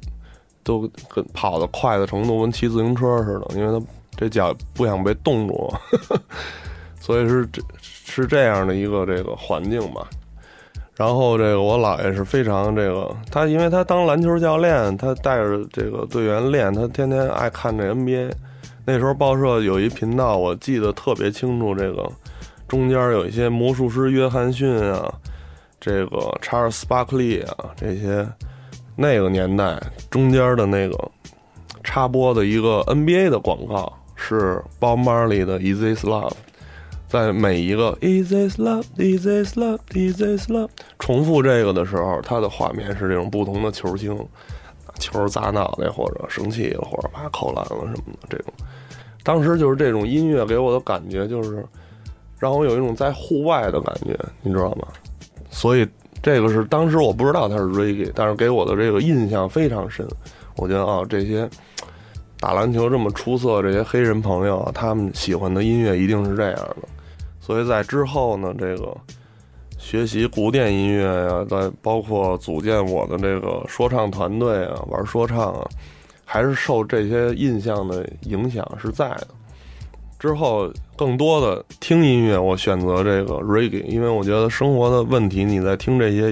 [0.62, 3.86] 都跟跑得快的程度跟骑自行车似的，因为他
[4.16, 5.72] 这脚不想被冻住，
[7.00, 10.08] 所以是这是这样的一个这个环境吧。
[10.94, 18.32] 然后这个我姥爷是非常这个，他因为他当篮球教练，他带着这个队员练，他天天爱看这 NBA。
[18.86, 22.10] 那时候报社有一频道，我记得特别清楚，这个
[22.66, 25.12] 中间有一些魔术师约翰逊啊。
[25.78, 28.26] 这个查尔斯·巴克利啊，这些
[28.96, 29.78] 那个年代
[30.10, 30.98] 中间的那个
[31.84, 36.30] 插播的一个 NBA 的广告是 Bob Marley 的《Is This Love》，
[37.06, 38.84] 在每一个 Is this love?
[38.96, 39.78] Is this love?
[39.92, 40.70] Is this love?
[40.98, 44.18] 重复这个的时候，它的画面是这种不同的球星，
[44.98, 48.52] 球砸脑袋或者生气了，或者啪扣篮了什么的这种。
[49.22, 51.64] 当时就是这种音乐给我的感觉，就是
[52.38, 54.88] 让我有一种在户外的感觉，你知道吗？
[55.50, 55.86] 所以
[56.22, 60.06] 这个是当时我不知道它是 reggae，但是给我的这个印象非常深。
[60.56, 61.48] 我觉得啊，这些
[62.46, 66.76] 打篮球这么出色这些黑人朋友，他们喜欢的音乐一定是这样的。
[67.40, 68.96] 所以在之后呢，这个
[69.78, 75.68] 学习古典音乐呀、再包括组建我的这个说唱团队啊，玩说唱啊，
[76.24, 79.26] 还是受这些印象的影响是在的。
[80.16, 86.30] 之后更多的听音乐，我选择这个 reggae，因为我觉得生活的问题，你在听这些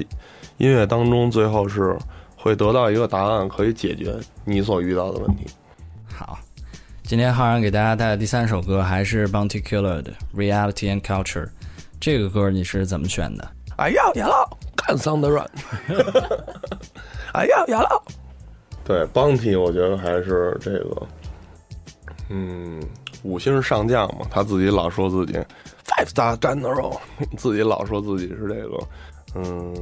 [0.58, 1.98] 音乐当中，最后是
[2.36, 5.46] 会得到一个答案，可以解决你所遇到的问题。
[6.16, 6.38] 好，
[7.02, 11.44] 今天浩然给大家带来第三首歌还是 Bounty Killer 的《Reality and Culture》。
[12.00, 13.50] 这个歌你是怎么选的？
[13.78, 15.44] 哎呀，亚老，干桑德软。
[17.34, 18.00] 哎呀，亚老。
[18.84, 21.06] 对，Bounty，我觉得还是这个，
[22.28, 22.80] 嗯，
[23.24, 25.32] 五星上将嘛，他自己老说自己
[25.84, 26.96] five star general，
[27.36, 28.78] 自己老说自己是这个，
[29.34, 29.74] 嗯，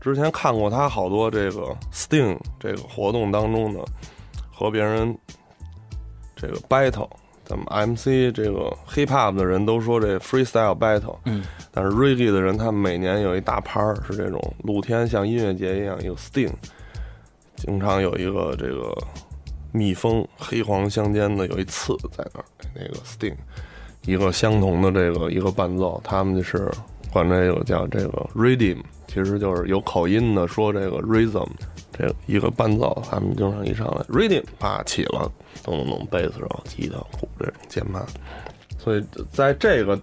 [0.00, 3.84] 之前看过他好多这个 Sting 这个活动当中的
[4.50, 5.16] 和别人
[6.40, 7.10] 这个 battle，
[7.44, 16.52] 咱们 MC 这个 hip hop 的人都说这 freestyle battle，嗯，但是 reggae 的人他们每年有一大趴儿是这种露天像音乐节一样有 Sting，
[17.56, 18.96] 经常有一个这个
[19.72, 23.34] 蜜蜂黑黄相间的有一刺在那儿，那个 Sting，
[24.06, 26.70] 一个相同的这个一个伴奏，他们就是
[27.12, 31.48] 管这个叫这个 rhythm，其实就是有口音的说这个 rhythm，
[31.92, 35.30] 这一个伴奏，他们经常一上来，reading 啪起了，
[35.62, 38.04] 咚咚咚，贝斯手、吉他、鼓这种键盘，
[38.78, 39.98] 所以在这个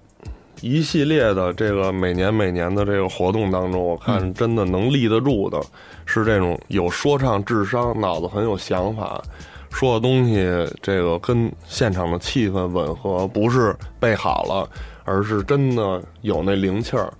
[0.61, 5.61] 一系列的这个每年每年的这个活动当中，我看真的能立得住的，
[6.05, 9.21] 是这种有说唱智商、脑子很有想法，
[9.69, 10.45] 说的东西
[10.81, 14.69] 这个跟现场的气氛吻合，不是背好了，
[15.03, 17.13] 而是真的有那灵气儿。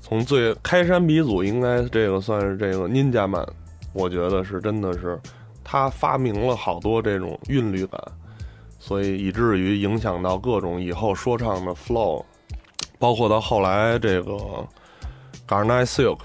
[0.00, 3.46] 从最开山鼻祖，应该这个算是这个 Ninja Man，
[3.92, 5.20] 我觉得是真的是
[5.62, 8.00] 他发明了好多这种韵律感，
[8.78, 12.24] 所以以至于影响到各种以后说唱的 flow，
[12.98, 14.34] 包括到后来这个
[15.46, 16.18] Garnet Silk，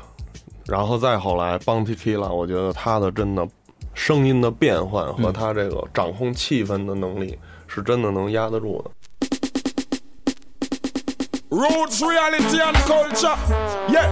[0.66, 3.48] 然后再后来 Bounty Killer，我觉得他的真的
[3.94, 7.38] 声音的变换和他这个掌控气氛的能力，
[7.68, 8.92] 是真的能压得住的。
[11.50, 13.36] Roots, reality, and culture.
[13.88, 14.12] Yeah,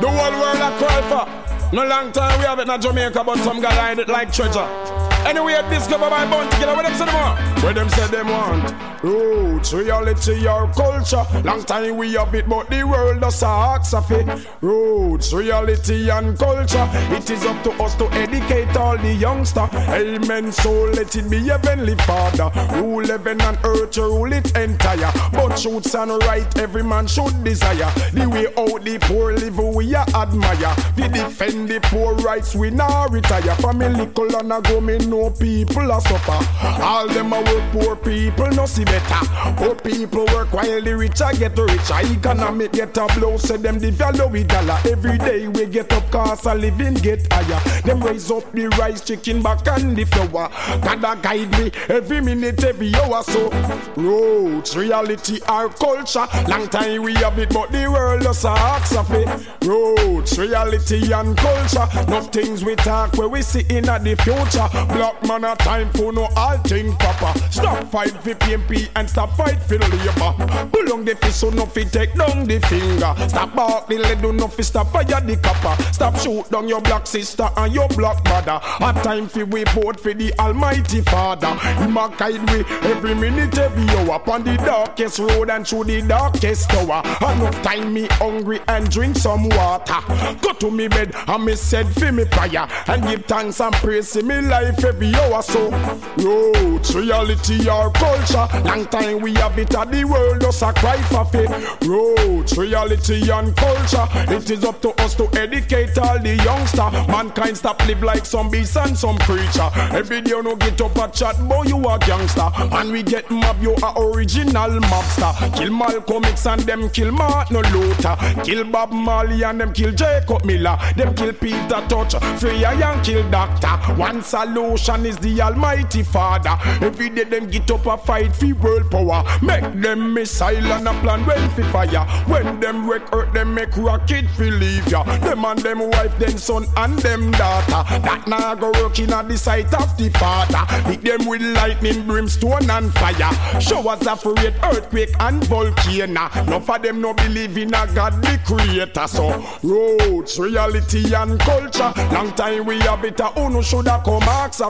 [0.00, 1.26] the whole world a cry for.
[1.72, 5.09] No long time we have it in Jamaica, but some guy hide it like treasure.
[5.26, 6.74] Anyway, discover by Bounty Killer.
[6.74, 7.74] What them say them want?
[7.74, 9.02] Them say them want?
[9.02, 11.24] Roots, reality, or culture.
[11.42, 14.46] Long time we have it, but the world does ask of it.
[14.60, 16.88] Roots, reality, and culture.
[16.92, 19.68] It is up to us to educate all the youngster.
[19.72, 20.52] Amen.
[20.52, 22.50] So let it be heavenly Father.
[22.80, 25.12] Rule heaven and earth, rule it entire.
[25.32, 27.90] But truths and right, every man should desire.
[28.12, 30.74] The way out the poor live, we a admire.
[30.96, 33.54] We defend the poor rights, we not retire.
[33.56, 36.40] Family color and go, me know people a suffer.
[36.82, 39.26] All them a work, poor people no see better.
[39.56, 42.00] Poor people work while the rich a get richer.
[42.12, 44.78] Economic get a blow, so them devalue with dollar.
[44.88, 47.82] Every day we get up, cost a living get higher.
[47.82, 50.48] Them raise up the rice, chicken back and the flour.
[50.80, 53.22] Gotta guide me every minute, every hour.
[53.24, 53.50] So
[53.96, 56.26] roots, reality, our culture.
[56.48, 59.28] Long time we have it, but the world just a ask of it.
[59.66, 61.88] Roots, reality and culture.
[62.08, 64.68] No things we talk where we see in the future.
[65.00, 67.32] Black man a time for no all thing proper.
[67.50, 70.68] Stop fight for PNP and stop fight for labor.
[70.70, 73.14] Pull on the fist so no fi take down the finger.
[73.26, 75.82] Stop bark the lead, no fi stop fire the copper.
[75.84, 78.60] Stop shoot down your black sister and your black brother.
[78.62, 81.54] A time fi we vote for the Almighty Father.
[81.80, 84.16] Him a guide we every minute, every hour.
[84.16, 87.00] Upon the darkest road and through the darkest tower.
[87.22, 89.96] Enough time me hungry and drink some water.
[90.42, 94.14] Go to me bed and me said fi me prayer and give thanks and praise
[94.14, 95.42] in me life every hour.
[95.42, 95.70] So
[96.18, 98.46] roots, reality or culture.
[98.64, 101.52] Long time we have it and the world just a cry for faith.
[101.82, 104.06] Roots, reality and culture.
[104.34, 106.90] It is up to us to educate all the youngster.
[107.10, 109.70] Mankind stop live like some beast and some creature.
[109.92, 112.50] Every day you no get up a chat, boy you a gangster.
[112.54, 115.32] And we get mob, you a original mobster.
[115.56, 118.16] Kill Malcolm X and them kill Martin Luther.
[118.44, 120.76] Kill Bob Marley and them kill Jacob Miller.
[120.96, 123.68] Them kill Peter Tosh, Freya and kill Doctor.
[123.94, 126.56] One solution solution is the Almighty Father.
[126.84, 129.24] Every day them get up a fight for world power.
[129.42, 132.06] Make them missile and a plan well fi fire.
[132.26, 135.04] When them wreck earth, them make rocket fi leave ya.
[135.18, 138.00] Them and them wife, them son and them daughter.
[138.00, 140.64] That now go working at the site of the father.
[140.88, 143.60] Hit them with lightning, brimstone and fire.
[143.60, 146.28] Showers of rain, earthquake and volcano.
[146.42, 149.06] Enough of them no believe in a God the creator.
[149.06, 151.92] So roots, reality and culture.
[152.12, 154.60] Long time we have it, a uno shoulda come ask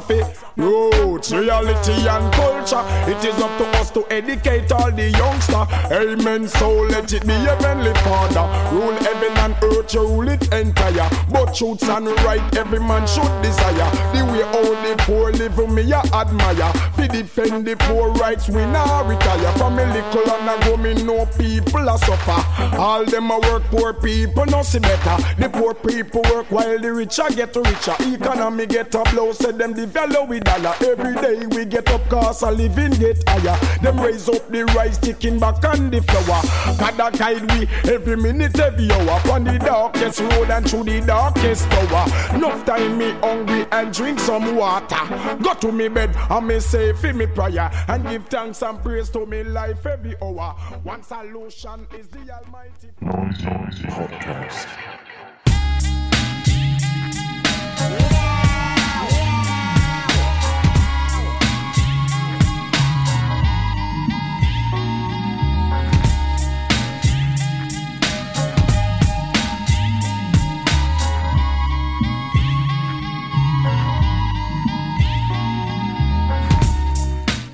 [0.57, 2.83] Roots, reality and culture.
[3.11, 5.67] It is up to us to educate all the youngster.
[5.93, 6.49] Amen.
[6.49, 8.47] So let it be heavenly Father.
[8.77, 11.09] Rule heaven and earth, you rule it entire.
[11.31, 13.91] But truths and right, every man should desire.
[14.13, 16.73] The way all the poor live, me I admire.
[16.99, 19.53] We defend the poor rights, we now retire.
[19.53, 22.77] From a little and I go, me know people are suffer.
[22.77, 25.17] All them a work, poor people no see better.
[25.41, 27.97] The poor people work while the richer get richer.
[28.01, 30.75] Economy get up low, say them develop with dollar.
[30.81, 33.59] Every day we get up, cause a living get higher.
[33.83, 36.97] Them raise up the rice, ticking back on the flour.
[36.97, 39.21] God guide we every minute, every hour.
[39.33, 42.37] On the darkest road and through the darkest tower.
[42.37, 45.37] Enough time me hungry and drink some water.
[45.43, 49.11] Go to me bed and me say for me prayer and give thanks and praise
[49.11, 50.55] to me life every hour.
[50.85, 52.91] One solution is the Almighty.
[53.01, 55.10] Noise, Noisy Podcast.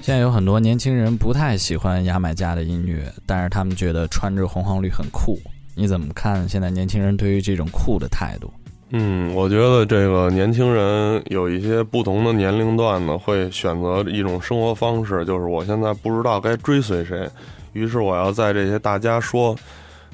[0.07, 5.37] 现在有很多年轻人不太喜欢牙买加的音乐，但是他们觉得穿着红黄绿很酷。
[5.75, 8.49] 你怎么看现在年轻人对于这种酷的态度？
[8.91, 17.29] 嗯，我觉得这个年轻人有一些不同的年龄段呢，会选择一种生活方式，就是我现在不知道该追随谁，
[17.73, 19.57] 于是我要在这些大家说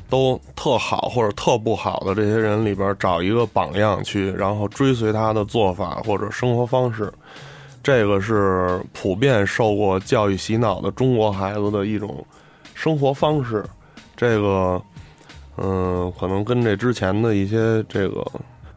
[0.08, 7.12] 都特好或者特不好的这些人里边找一个榜样去，然后追随他的做法或者生活方式。
[7.82, 12.24] 这个是普遍受过教育洗脑的中国孩子的一种
[12.74, 13.64] 生活方式。
[14.16, 14.80] 这个，
[15.56, 18.24] 嗯，可能跟这之前的一些这个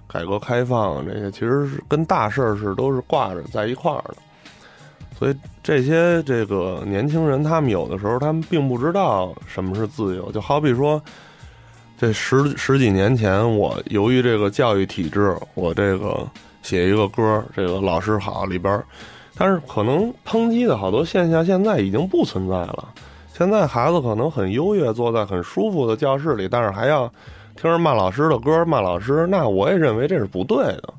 [0.07, 4.15] 改革开放这些，其实是跟大事儿是都是挂着在一块儿的。
[5.19, 10.31] 所以这些这个年轻人，他们有的时候他们并不知道什么是自由。
[10.31, 10.99] 就好比说，
[11.95, 16.27] 这十十几年前，我由于这个教育体制，我这个。
[16.65, 18.83] 写一个歌，这个老师好里边，
[19.37, 22.89] 但是可能抨击的好多现象现在已经不存在了。
[23.31, 27.07] 现在孩子可能很优越，坐在很舒服的教室里，但是还要
[27.55, 30.91] 听着骂老师的歌，骂老师，那我也认为这是不对的。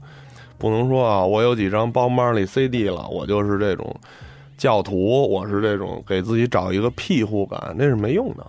[0.57, 3.93] 不能说啊，我有几张包包里 CD 了，我就是这种
[4.57, 8.47] 教徒，我是这种给自己找一个庇护感，那是没用的。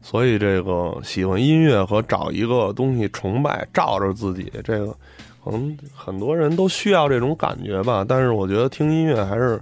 [0.00, 4.96] 所以这个喜欢音乐和找一个东西崇拜，照着自己这个。
[5.42, 9.60] 可能很多人都需要这种感觉吧，但是我觉得听音乐还是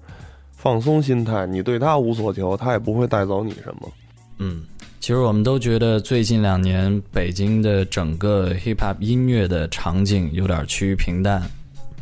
[0.56, 3.88] 放松心态，你对他无所求，他也不会带走你什么。
[4.38, 4.62] 嗯，
[4.98, 11.42] 其实我们都觉得最近两年北京的整个 hip hop 音乐的场景有点趋于平淡，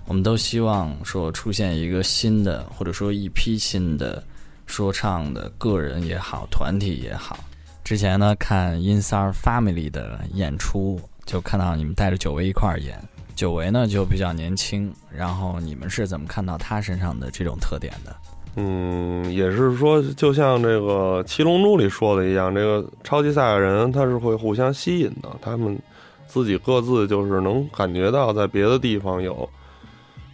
[0.07, 4.23] 我们都希望说出现一个新的，或者说一批新的
[4.67, 7.39] 说唱的个人也好，团体也好。
[7.85, 12.99] 之前呢看 Insar Family 的演出，就看到你们带着九位一块儿演。
[13.37, 18.17] 久违呢就比较年轻，然后你们是怎么看到他身上的这种特点的？
[18.57, 25.79] 嗯，也是说，就像这个《七龙珠》里说的一样，这个超级赛亚人他是会互相吸引的，他们
[26.27, 29.47] 自己各自就是能感觉到在别的地方有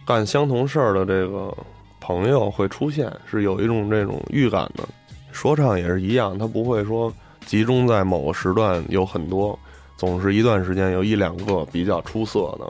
[0.05, 1.53] 干相同事儿的这个
[1.99, 4.87] 朋友会出现，是有一种这种预感的。
[5.33, 7.13] 说唱也是一样，他不会说
[7.45, 9.59] 集中在某个时段有很多，
[9.97, 12.69] 总是一段时间有一两个比较出色的。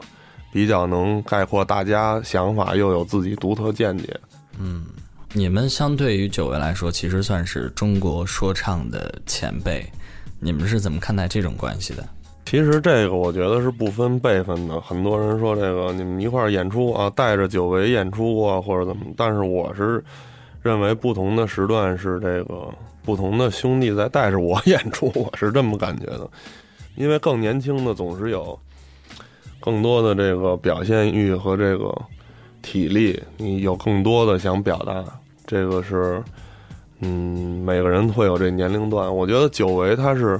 [0.54, 4.16] 比较能概括大家想法，又有自己独特见解。
[4.56, 4.84] 嗯，
[5.32, 9.84] 你们相对于九位来说，其实算是中国说唱的前辈。
[10.38, 12.08] 你们是怎么看待这种关系的？
[12.46, 14.80] 其实这个我觉得是不分辈分的。
[14.80, 20.04] 很多人说这个你们一块儿演出啊，带着久违演出过或者怎么，但是我是
[20.62, 26.30] 认为不同的时段是这个不同的兄弟在带着我演出，我是这么感觉的。
[26.94, 28.56] 因为更年轻的总是有。
[29.64, 31.90] 更多的这个表现欲和这个
[32.60, 35.02] 体力，你有更多的想表达，
[35.46, 36.22] 这个是，
[37.00, 39.10] 嗯，每个人会有这年龄段。
[39.16, 40.38] 我觉得久违他是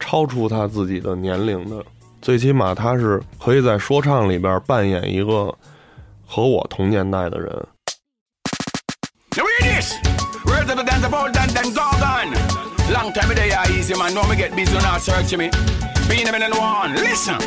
[0.00, 1.80] 超出他自己的年龄的，
[2.20, 5.54] 最起码他是可以在说唱里边扮演一个
[6.26, 7.48] 和我同年代的人。
[9.36, 9.94] Now hear this.
[10.44, 12.34] Words of the dance about Dan Dan Gorgon.
[12.92, 14.12] Long time they are easy, man.
[14.12, 15.50] Know me get busy, not searching me.
[16.08, 16.94] Being a minute one.
[16.96, 17.38] Listen.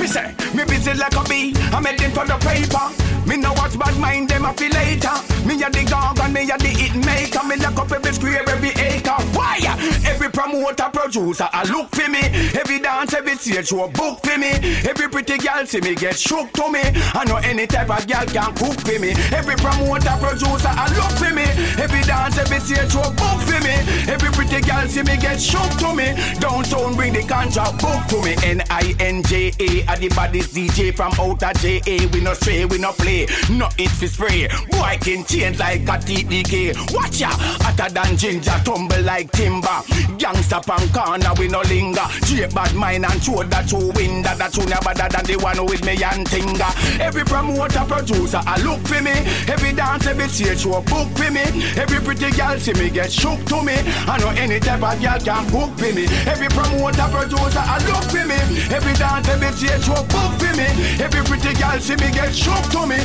[0.00, 1.52] Me say, me busy like a bee.
[1.72, 3.19] I'm heading for the paper.
[3.26, 5.14] Me know what's bad mind them a feel later.
[5.46, 7.42] Me a the gorgon, me a the hit maker.
[7.46, 9.18] Me lock up every square, every acre.
[9.36, 9.58] Why?
[10.04, 12.20] Every promoter, producer, I look for me.
[12.58, 14.52] Every dance, every stage show, book for me.
[14.88, 16.82] Every pretty girl see me get shook to me.
[17.14, 19.12] I know any type of girl can cook for me.
[19.32, 21.44] Every promoter, producer, I look for me.
[21.80, 23.74] Every dance, every stage show, book for me.
[24.10, 26.14] Every pretty girl see me get shook to me.
[26.40, 28.34] Downtown bring the contract book to me.
[28.44, 32.06] N-I-N-J-A, are the baddest DJ from outer J-A.
[32.08, 33.19] We no stray, we no play,
[33.50, 34.48] no it fi spray.
[34.70, 36.76] Boy can change like a TDK.
[36.94, 39.80] Watch ya, hotter than ginger, tumble like timber.
[40.20, 42.06] Gangsta pan corner, we no linger.
[42.22, 44.22] Straight bad mind and show that you win.
[44.22, 46.68] That that tune better than the one with me and Tinga.
[47.00, 49.12] Every promoter, producer, I look for me.
[49.48, 51.44] Every dance, every stage show, book for me.
[51.76, 53.76] Every pretty girl see me get shook to me.
[54.06, 56.06] I know any type of girl can book for me.
[56.28, 58.38] Every promoter, producer, I look for me.
[58.70, 60.68] Every dance, every stage show, book for me.
[61.00, 62.99] Every pretty girl see me get shook to me.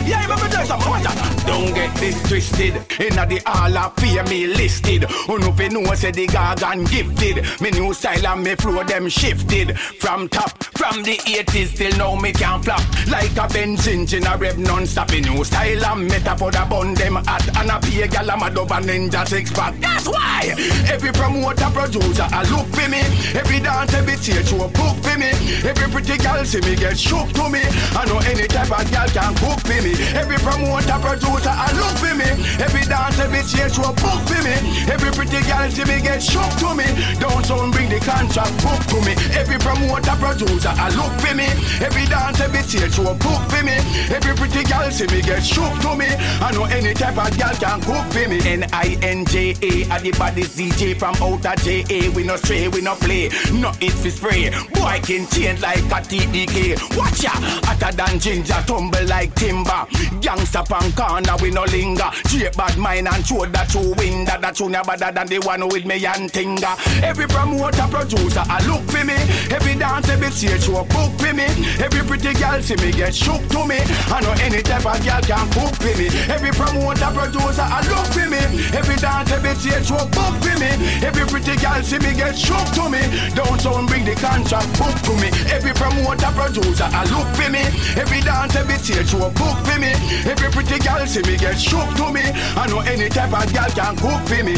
[1.45, 2.73] Don't get this twisted.
[2.99, 5.01] Inna the all of fear me listed.
[5.27, 7.61] Know fi know say the gorgon gifted.
[7.61, 9.77] Me new style and me flow them shifted.
[9.79, 12.81] From top, from the 80s till now me can't flop.
[13.07, 15.11] Like a Benz engine a rev non-stop.
[15.11, 17.47] Me new style and meta for the bun them hot.
[17.57, 19.79] And a pay gal a mad over ninja six pack.
[19.79, 20.55] That's why
[20.89, 23.01] every promoter producer a look for me.
[23.37, 25.29] Every dance, every stage a book for me.
[25.63, 27.61] Every pretty girl see me get shook to me.
[27.93, 29.84] I know any type of girl can cook for me.
[30.15, 32.25] Every promoter producer a look for me.
[32.57, 34.55] Every dance, every stage show book for me.
[34.89, 36.87] Every pretty girl see me get shook to me.
[37.19, 39.13] Don't sound bring the contract book to me.
[39.37, 41.45] Every promoter producer a look for me.
[41.83, 43.77] Every dance, every stage show book for me.
[44.09, 46.07] Every pretty girl see me get shook to me.
[46.41, 48.39] I know any type of girl can cook for me.
[48.41, 52.09] N-I-N-J-A are the baddest DJ from outer J-A.
[52.09, 54.49] We no stray, we no play, no it fi spray.
[54.73, 56.97] Boy can change like a TDK.
[56.97, 57.31] Watch ya,
[57.67, 59.74] hotter than ginger, tumble like timber.
[60.23, 62.09] Gangsta pan corner, we no linger.
[62.25, 64.25] Straight bad mind and show that you win.
[64.25, 66.77] That you better than the one with me and Tinga.
[67.03, 69.17] Every promoter, producer, I look for me.
[69.51, 71.45] Every dance, every stage show, book for me.
[71.81, 73.79] Every pretty girl see me get shook to me.
[74.07, 76.07] I know any type of girl can cook for me.
[76.31, 78.41] Every promoter, producer, I look for me.
[78.71, 80.71] Every dance, every stage show, book for me.
[81.03, 83.01] Every pretty girl see me get shook to me.
[83.35, 85.29] Don't sound bring the contract book to me.
[85.51, 87.63] Every promoter, producer, I look for me.
[87.99, 89.91] Every dance, every stage show, book for me.
[90.29, 92.21] Every pretty girl see me get shook to me.
[92.55, 94.55] I know any type of girl can cook for me.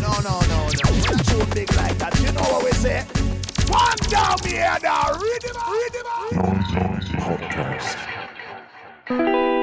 [0.00, 0.90] No, no, no, no.
[1.30, 2.18] Too big like that.
[2.20, 3.04] You know what we say?
[3.68, 5.12] One down here now.
[5.12, 6.06] Read it, read it.
[6.34, 7.08] Noise, noise,
[9.08, 9.59] podcast.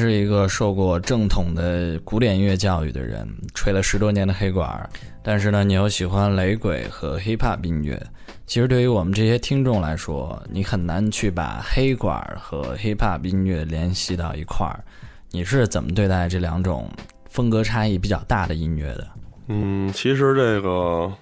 [0.00, 4.88] 是一个受过正统的古典音乐教育的人，吹了十多年的黑管儿，
[5.22, 8.00] 但是呢，你又喜欢雷鬼和 hip hop 音乐。
[8.46, 14.82] 其实对于我们这些听众来说，你很难去把黑管儿和 hip hop 音乐联系到一块儿。
[15.30, 16.90] 你是怎么对待这两种
[17.28, 19.06] 风格差异比较大的音乐的？
[19.48, 21.12] 嗯，其实这个，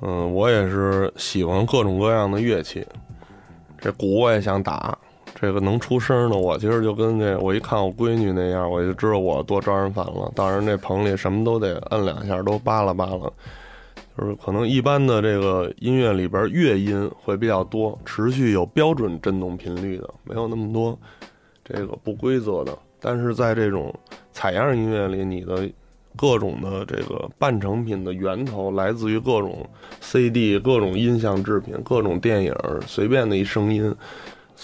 [0.00, 2.86] 嗯，我也是喜欢各种各样的乐器，
[3.78, 4.96] 这鼓我也想打，
[5.34, 10.30] 这个能出声的，我其实就跟这我一看我闺女那样，我就知道我多招人烦了。
[10.34, 13.30] 当然这棚里什么都得摁两下，都扒拉扒拉。
[14.16, 20.96] 就是可能一般的这个音乐里边乐音会比较多，持续有标准振动频率的，没有那么多
[21.64, 22.78] 这个不规则的。
[23.00, 23.92] 但是在这种
[24.32, 25.68] 采样音乐里，你的
[26.16, 29.68] 各种的这个半成品的源头来自于各种
[30.00, 32.54] CD、各种音像制品、各种电影，
[32.86, 33.92] 随便的一声音，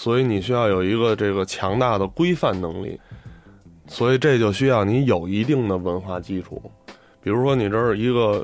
[0.01, 2.99] 所以你需要有一个这个强大的规范能力，
[3.85, 6.59] 所以这就需要你有一定的文化基础。
[7.21, 8.43] 比如说你这儿一个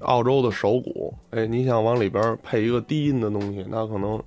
[0.00, 4.20] 澳洲的手鼓，哎，你想往里边配一个低音的东西，那可能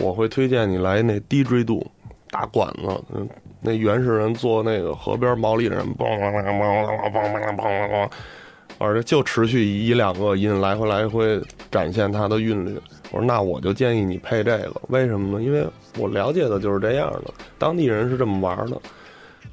[0.00, 1.82] 我会推荐你来那低锥度
[2.30, 3.26] 大管子，嗯，
[3.62, 8.10] 那原始人做那个河边毛利人，梆梆梆梆梆梆梆梆梆梆，
[8.76, 12.78] 而且就持续一两个音来回来回展现它的韵律。
[13.10, 15.44] 我说那我就建议你配这个，为什么呢？
[15.44, 15.66] 因为
[15.98, 18.80] 我了解的就是这样的，当地人是这么玩的，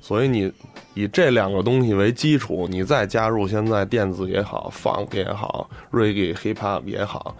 [0.01, 0.51] 所以你
[0.93, 7.35] 以这两个东西为基础，你再加入现在电子也好放也好，reggae、hip hop 也好，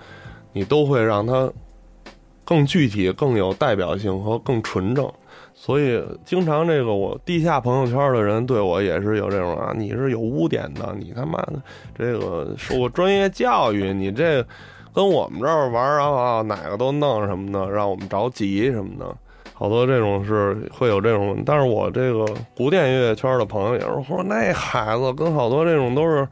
[0.53, 1.51] 你都会让它
[2.43, 5.11] 更具体、更有代表性和更纯正。
[5.53, 11.61] 所以，经常这个我地下朋友圈的人对我也是有这种啊，你是有污点的，你他妈的
[11.97, 14.45] 这个受过专业教育，你这
[14.95, 19.15] 跟我们这儿玩儿啊，哪个都弄什么的，让我们着急什么的，
[19.53, 21.43] 好多这种是会有这种。
[21.45, 22.25] 但是我这个
[22.55, 26.27] 古典音乐圈的朋友也是说，那孩子跟好多这种都是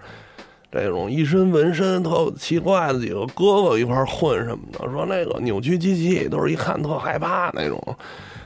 [0.72, 7.80] 这种一身纹身特奇怪的几个哥哥一块混什么的，说那个扭曲机器都是一看特害怕那种。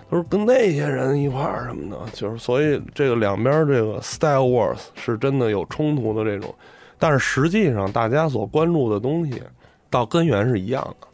[0.10, 6.56] 都是跟那些人一块儿什么的，就是所以这个两边这个 style wars 是真的有冲突的这种，
[6.98, 9.44] 但是实际上大家所关注的东西
[9.90, 11.08] 到根源是一样的。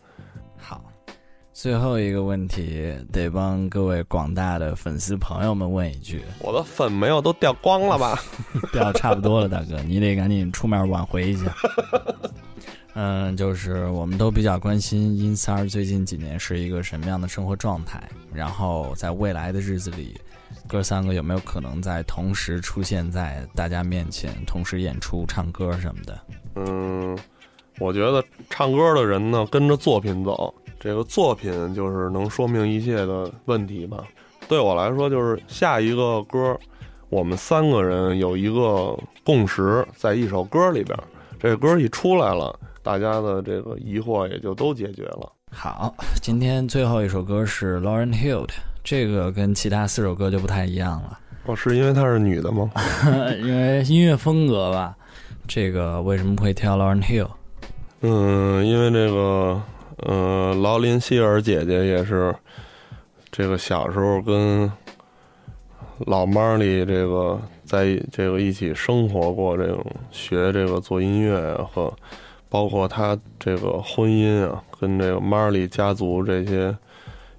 [0.57, 0.81] 好
[1.51, 8.19] 最后一个问题得帮各位广大的粉丝朋友们问一句：我的粉没有都掉光了吧？
[8.73, 11.53] 掉差不多了，大哥，你得赶紧出面挽回一下。
[12.95, 18.01] 嗯，就是我们都比较关心阴三儿最近几年是一个什么样的生活状态，
[18.31, 20.15] 然后在未来的日子里，
[20.67, 26.19] 哥三个有没有可能在同时出现在大家面前，同时演出、唱歌什么的？
[26.55, 27.17] 嗯，
[27.79, 34.03] 我觉得唱歌的人呢，跟着作品走，这个作品就是能说明一切的问题吧。
[34.47, 36.57] 对我来说，就是下一个歌，
[37.09, 40.97] 我们三个人有一个共识，在一首歌里边，
[41.39, 42.57] 这歌一出来了。
[42.81, 45.31] 大家的这个疑惑也就都解决了。
[45.51, 48.53] 好，今天最后一首歌是 Lauren Hill 的，
[48.83, 51.17] 这个跟其他四首歌就不太一样了。
[51.45, 52.69] 哦，是因为她是女的吗？
[53.41, 54.95] 因为音乐风格吧。
[55.47, 57.29] 这个为什么会挑 Lauren Hill？
[58.05, 59.61] 嗯，因为这个，
[59.97, 62.35] 呃，劳林希尔姐姐也是
[63.31, 64.71] 这个小时候跟
[66.05, 71.91] 老 Marley 这个在这个一起生活过，这种学这个做音乐和。
[72.49, 76.77] 包括他这个婚姻啊，跟这个 Marley 家族这些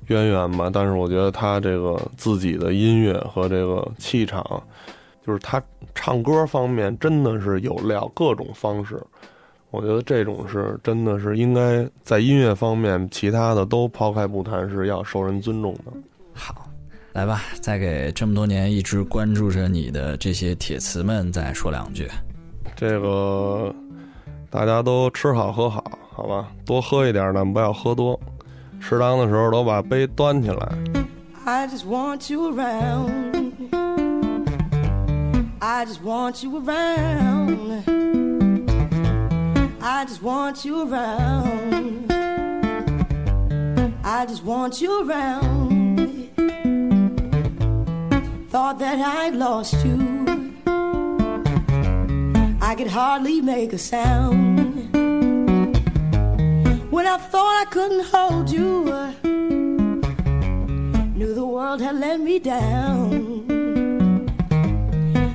[0.09, 0.69] 渊源吧。
[0.73, 4.43] 但是我觉得他这个自己的音乐和这个气场，
[5.25, 5.63] 就是他
[5.95, 9.01] 唱歌方面真的是有料，各种方式。
[9.75, 15.93] 我觉得这种是真的是应该在音乐方面，其他的都抛开不谈，是要受人尊重的。
[16.33, 16.69] 好，
[17.13, 22.09] 来吧，再给这么多年一直关注着你的这些铁磁们再说两句。
[22.77, 23.75] 这个。
[24.49, 28.19] 大家都吃好喝好，好吧，多喝一点，但不要喝多。
[28.79, 30.73] 适当的时候都把杯端起来。
[31.45, 33.53] I just want you around.
[35.59, 37.94] I just want you around.
[39.87, 42.11] I just want you around.
[44.03, 46.31] I just want you around.
[48.49, 50.57] Thought that I'd lost you.
[52.63, 54.91] I could hardly make a sound.
[56.91, 58.85] When I thought I couldn't hold you,
[61.15, 63.45] knew the world had let me down.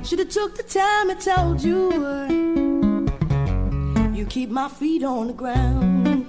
[0.02, 2.59] Should've took the time and told you, uh,
[4.20, 6.26] you keep my feet on the ground.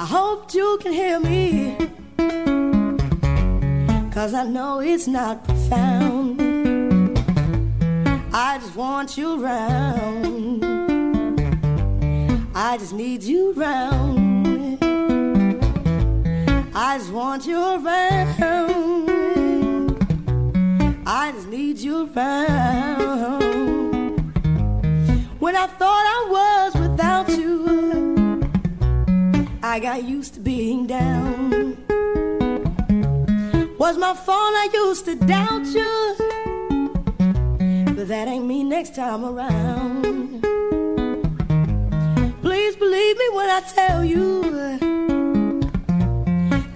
[0.00, 1.76] I hope you can hear me,
[4.10, 6.40] cause I know it's not profound.
[8.32, 10.64] I just want you around.
[12.52, 14.82] I just need you around.
[16.74, 19.08] I just want you around.
[21.06, 23.89] I just need you around.
[25.40, 28.42] When I thought I was without you,
[29.62, 31.78] I got used to being down.
[33.78, 36.16] Was my fault I used to doubt you?
[38.00, 40.42] but that ain't me next time around.
[42.42, 44.42] Please believe me when I tell you,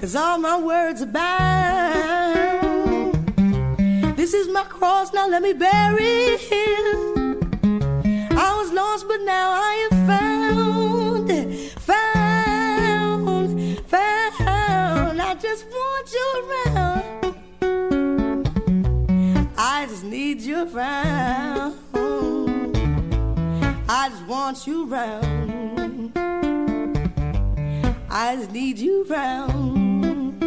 [0.00, 2.14] cause all my words are bound.
[4.16, 6.83] This is my cross, now let me bury it.
[9.16, 11.30] But now I am found.
[11.82, 13.28] Found,
[13.88, 15.22] found.
[15.22, 17.36] I just want you around.
[19.56, 21.76] I just need you around.
[23.88, 26.12] I just want you around.
[28.10, 30.40] I just need you around.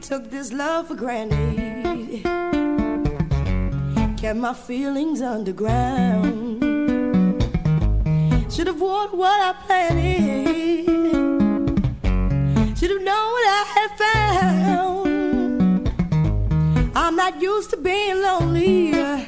[0.00, 2.22] Took this love for granted.
[4.16, 6.61] Kept my feelings underground.
[8.52, 10.84] Should have worn what I planted.
[12.78, 15.08] Should have known what I had found.
[16.94, 18.92] I'm not used to being lonely.
[18.92, 19.26] I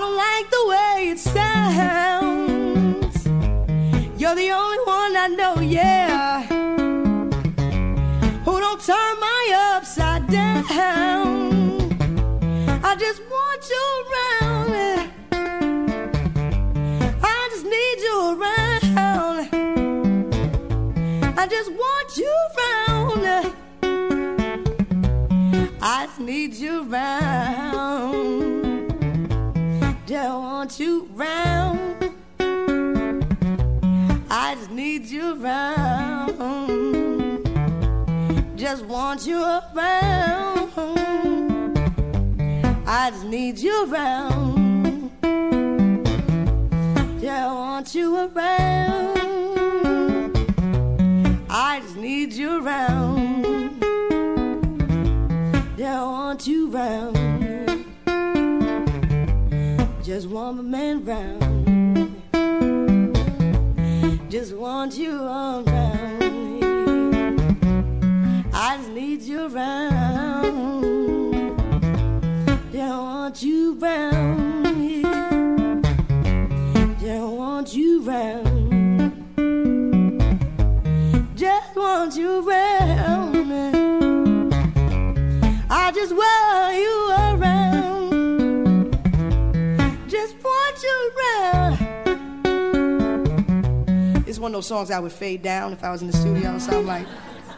[0.00, 3.16] don't like the way it sounds.
[4.20, 6.42] You're the only one I know, yeah.
[8.44, 10.64] Who don't turn my upside down.
[12.82, 14.23] I just want you around.
[21.44, 23.52] I just want you around.
[25.82, 28.64] I just need you around.
[30.06, 32.14] Just want you around.
[34.30, 36.38] I just need you around.
[38.56, 40.70] Just want you around.
[42.86, 45.10] I just need you around.
[47.20, 49.33] Just want you around.
[51.74, 53.82] I just need you around.
[55.76, 57.16] Yeah, I want you around.
[60.00, 62.14] Just want my man round.
[64.30, 65.68] Just want you around.
[68.54, 70.84] I just need you around.
[72.72, 75.04] Yeah, I want you around.
[77.04, 78.43] I want you around.
[81.94, 83.52] Want you around.
[85.70, 88.98] I just want you around.
[90.08, 91.78] Just want you around.
[94.26, 96.56] It's one of those songs I would fade down if I was in the studio
[96.56, 97.06] or something like.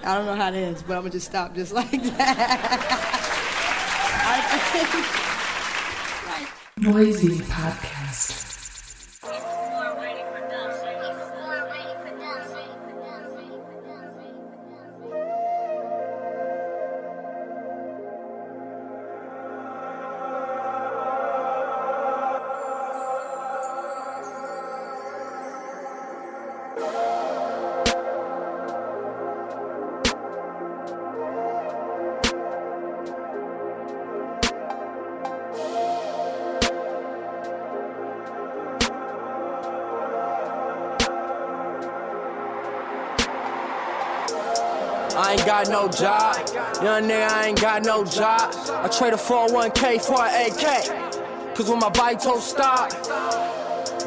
[0.04, 2.82] I don't know how it is, but I'm gonna just stop just like that.
[6.76, 7.95] Noisy Podcast.
[45.16, 46.36] I ain't got no job.
[46.82, 48.52] Young nigga, I ain't got no job.
[48.68, 51.56] I trade a 401k for an AK.
[51.56, 52.90] Cause when my vitals stop,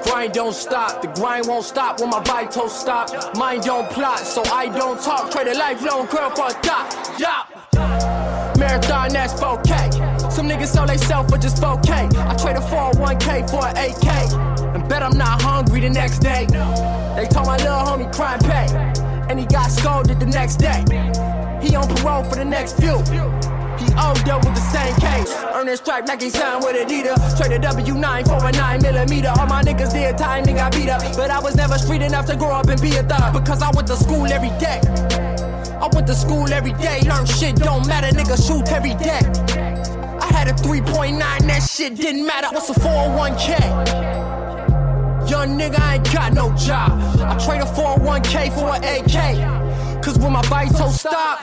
[0.04, 1.02] grind don't stop.
[1.02, 3.36] The grind won't stop when my vitals stop.
[3.36, 5.32] Mind don't plot, so I don't talk.
[5.32, 6.94] Trade a lifelong girl for a dot.
[7.18, 7.44] Yeah.
[8.60, 10.32] Marathon, that's 4K.
[10.32, 12.14] Some niggas sell they sell for just 4K.
[12.16, 14.76] I trade a 401k for an AK.
[14.76, 16.46] And bet I'm not hungry the next day.
[17.16, 18.99] They told my little homie crime pay.
[19.30, 20.84] And he got scolded the next day.
[21.62, 22.98] He on parole for the next few.
[23.78, 25.32] He owed up with the same case.
[25.54, 27.38] Earning stripe like he signed with Adidas.
[27.38, 29.30] Trade a W9 for a 9 millimeter.
[29.40, 31.02] All my niggas did time and got beat up.
[31.16, 33.34] But I was never street enough to grow up and be a thug.
[33.34, 34.82] Because I went to school every day.
[35.80, 37.02] I went to school every day.
[37.08, 39.22] Learn shit, don't matter, nigga, shoot every day.
[40.20, 42.48] I had a 3.9, that shit didn't matter.
[42.52, 44.09] What's a 401k?
[45.30, 46.92] Young nigga, I ain't got no job.
[47.22, 50.04] I trade a 401k for an AK.
[50.04, 51.40] Cause when my vitals stop,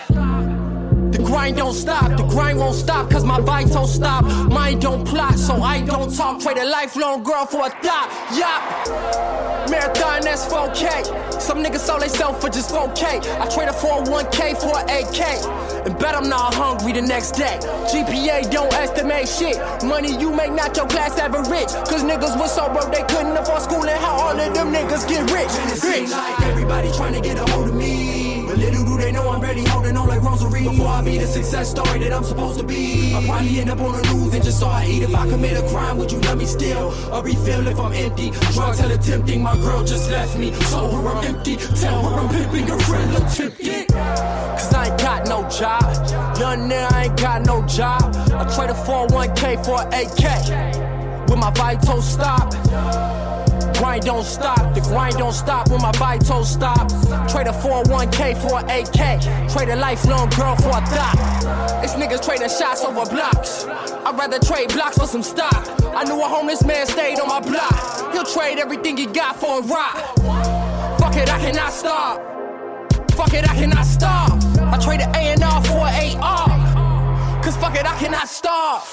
[1.17, 2.17] the grind don't stop.
[2.17, 4.25] The grind won't stop cause my bite don't stop.
[4.51, 6.41] Mine don't plot, so I don't talk.
[6.41, 8.09] Trade a lifelong girl for a thought.
[8.37, 9.71] Yup.
[9.71, 11.41] Marathon, that's 4K.
[11.41, 13.23] Some niggas sell they sell for just 4K.
[13.41, 15.87] I trade a 401k for an AK.
[15.87, 17.59] And bet I'm not hungry the next day.
[17.91, 19.57] GPA don't estimate shit.
[19.85, 21.69] Money you make, not your class average.
[21.89, 25.09] Cause niggas was so broke they couldn't afford school and how all of them niggas
[25.09, 25.51] get rich.
[25.79, 28.26] Seems like everybody trying to get a hold of me.
[28.57, 30.65] But little do they know I'm ready holding on like Rosary.
[30.65, 33.13] Before I be the success story that I'm supposed to be.
[33.15, 35.03] I'll probably end up on the news and just saw I eat.
[35.03, 36.95] If I commit a crime, would you let me steal?
[37.13, 38.31] Or refill if I'm empty?
[38.55, 40.55] Drugs hella tempting, my girl just left me.
[40.55, 41.57] So her I'm empty.
[41.57, 43.89] Tell her I'm pimping, her friend look tempted.
[43.89, 45.83] Cause I ain't got no job.
[46.39, 48.17] Young nigga, I ain't got no job.
[48.33, 51.29] I trade a 401k for an AK.
[51.29, 52.55] With my vitals stop.
[53.79, 56.89] Grind don't stop, the grind don't stop when my vitals stop.
[57.29, 59.53] Trade a 401k for an AK.
[59.53, 61.83] Trade a lifelong girl for a thought.
[61.85, 63.67] It's niggas trading shots over blocks.
[63.67, 65.69] I'd rather trade blocks for some stock.
[65.95, 68.13] I knew a homeless man stayed on my block.
[68.13, 69.97] He'll trade everything he got for a rock.
[70.99, 72.21] Fuck it, I cannot stop.
[73.13, 74.33] Fuck it, I cannot stop.
[74.59, 77.43] I traded A and R for AR.
[77.43, 78.87] Cause fuck it, I cannot stop.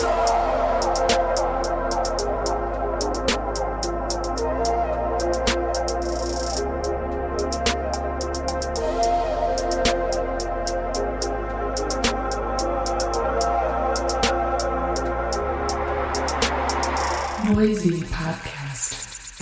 [17.53, 19.39] Noisy Podcast.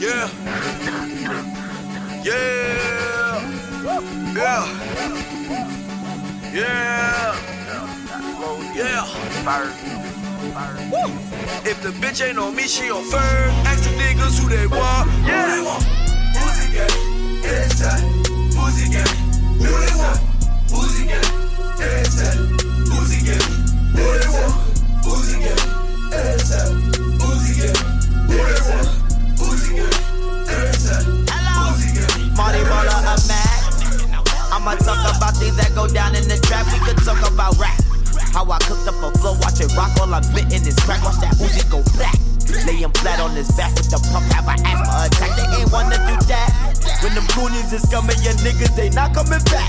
[0.00, 0.30] Yeah.
[2.24, 3.42] Yeah.
[4.32, 4.64] Yeah.
[6.54, 7.36] Yeah.
[8.74, 9.04] Yeah.
[10.90, 11.12] Woo.
[11.68, 13.50] If the bitch ain't on me, she on firm.
[13.68, 15.10] Ask the niggas who they want.
[15.26, 15.44] Yeah.
[15.44, 15.84] Who they want?
[16.36, 16.94] Pussy gang.
[17.44, 18.02] Inside.
[18.56, 19.16] Pussy gang.
[19.60, 20.20] Who they want?
[20.70, 21.28] Pussy gang.
[21.84, 22.38] Inside.
[22.88, 23.44] Pussy gang.
[23.92, 24.35] Who they want?
[40.06, 41.02] All I'm spitting is crack.
[41.02, 42.14] Watch that Uzi go black.
[42.62, 44.22] Lay him flat on his back with the pump.
[44.30, 45.34] Have an asthma attack.
[45.34, 46.54] They ain't wanna do that.
[47.02, 49.66] When the Goonies is coming, your niggas they not coming back.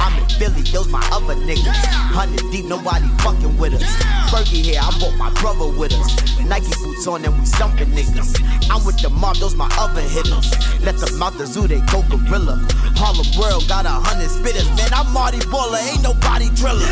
[0.00, 1.76] I'm in Philly, those my other niggas.
[2.08, 3.84] Hundred deep, nobody fucking with us.
[4.32, 6.40] Fergie here, I brought my brother with us.
[6.40, 8.40] Nike boots on and we stumping niggas.
[8.72, 10.56] I'm with the mob, those my other hitters.
[10.80, 12.64] Let them out the zoo, they go gorilla.
[12.96, 14.72] Harlem World got a hundred spitters.
[14.72, 16.88] Man, I'm Marty Baller, ain't nobody driller.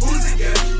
[0.00, 0.56] Pussy gang.
[0.56, 0.79] Inside.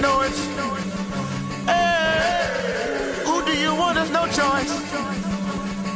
[0.00, 0.40] making the noise.
[1.68, 3.94] Eh, who do you want?
[3.96, 4.70] There's no choice.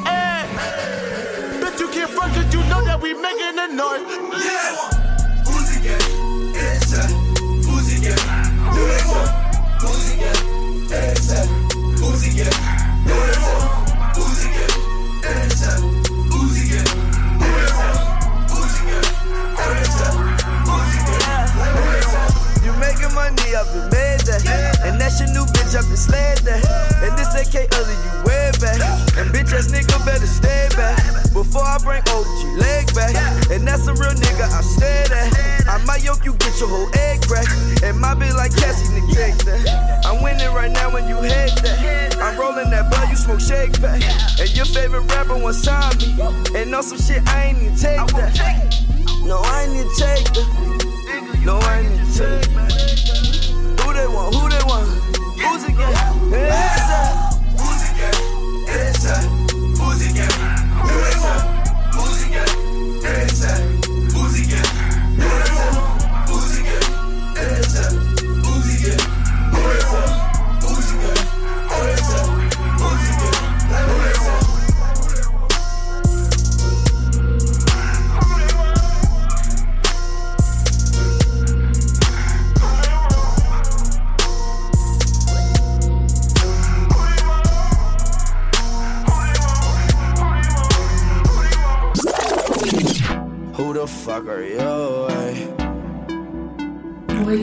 [0.06, 0.46] Eh,
[1.60, 4.02] Bet you can't front cause you know that we making the noise.
[4.44, 5.44] Yeah.
[5.44, 6.02] Pussy gang.
[6.54, 7.12] Inside.
[7.64, 8.18] Pussy gang.
[8.72, 9.30] Who they want?
[9.80, 10.40] Pussy gang.
[10.90, 11.48] Inside.
[11.98, 12.56] Pussy gang.
[13.06, 14.14] Who they want?
[14.14, 14.74] Pussy gang.
[15.42, 15.82] Inside.
[16.30, 16.90] Pussy gang.
[17.40, 17.98] Who they want?
[18.50, 19.06] Pussy gang.
[19.78, 20.16] Inside.
[20.66, 21.48] Pussy gang.
[21.58, 22.32] Who they want?
[22.64, 23.91] You making money, I've been made that.
[24.84, 26.62] And that's your new bitch, I've been slayed that.
[27.02, 28.82] And this AK other, you way back.
[29.16, 30.98] And bitch ass nigga better stay back.
[31.32, 33.14] Before I bring OG leg back.
[33.50, 35.30] And that's a real nigga, I stay there.
[35.68, 37.46] I might yoke you, get your whole egg crack.
[37.82, 40.02] And my bitch like Cassie, nigga, take that.
[40.04, 42.18] I'm winning right now when you hate that.
[42.20, 44.02] I'm rolling that bud, you smoke shake back.
[44.40, 46.18] And your favorite rapper want sign me.
[46.58, 48.34] And on some shit, I ain't even take that.
[49.24, 51.42] No, I ain't even take that.
[51.44, 53.21] No, I ain't even take that.
[53.92, 54.34] Who they want?
[54.34, 54.88] Who they want?
[55.38, 57.21] Who's it gang?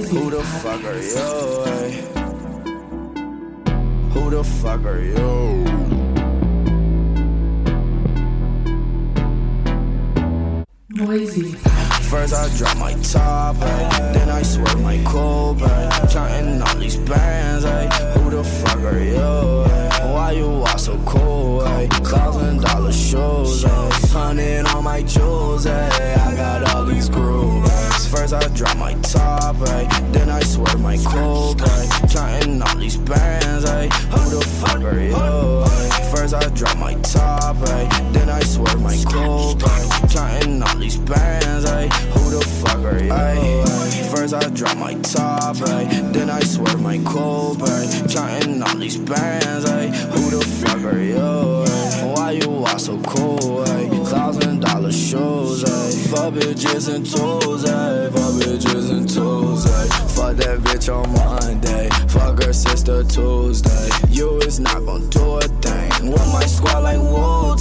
[0.10, 2.00] Who the fuck are you?
[4.12, 5.64] Who the fuck are you?
[10.90, 11.52] Noisy
[12.10, 14.12] First I drop my top, ay.
[14.14, 16.08] then I swear my coupe, ay.
[16.12, 17.66] counting all these bands.
[17.66, 18.19] Ay.
[18.30, 19.16] Who the fuck are you?
[19.16, 20.14] Eh?
[20.14, 21.62] Why you all so cool?
[21.62, 21.88] Ay?
[21.88, 23.70] Thousand dollar shows, ay.
[23.70, 24.08] Eh?
[24.10, 25.66] hundred on my jewels.
[25.66, 26.14] Ay.
[26.14, 28.06] I got all these grooves.
[28.06, 29.88] First I drop my top, ay.
[30.12, 31.88] then I swear my ay.
[32.06, 33.66] counting all these bands.
[33.66, 33.88] Ay.
[33.88, 35.16] Who the fuck are you?
[35.16, 36.10] ay?
[36.14, 38.12] First I drop my top, ay.
[38.12, 40.08] then I swear my ay.
[40.14, 41.66] counting all these bands.
[41.66, 41.88] Ay.
[42.14, 43.12] Who the fuck are you?
[43.12, 43.80] Ay.
[44.14, 45.86] First I drop my top, ay.
[46.12, 47.90] then I swear my coupe, ay.
[48.20, 49.66] Counting all these bands.
[49.66, 49.88] Ay.
[49.88, 52.14] Who the fuck are you?
[52.14, 53.64] Why you all so cool?
[53.64, 53.90] Ay.
[54.06, 56.12] Thousand dollar shows, ayy.
[56.12, 58.12] Fuck bitches and tools, ayy.
[58.12, 60.16] Fuck bitches and tools, ayy.
[60.16, 61.90] Fuck that bitch on Monday.
[62.08, 63.90] Fuck her sister Tuesday.
[64.10, 66.12] You is not gon' do a thing.
[66.12, 67.56] With my squad like Wu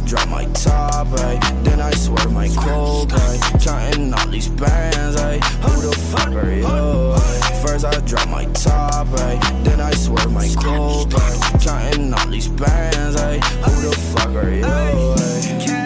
[0.00, 1.38] drop my top, ay.
[1.62, 3.12] then I swear my coupe.
[3.12, 3.38] ay.
[3.60, 5.38] Counting all these bands, ay.
[5.62, 6.66] who the fuck are you?
[6.66, 7.60] ay?
[7.64, 9.38] First I drop my top, ay.
[9.62, 11.14] then I swerve my coupe.
[11.14, 11.58] ay.
[11.60, 13.38] Counting all these bands, ay.
[13.38, 14.64] who the fuck are you?
[14.64, 15.79] ay?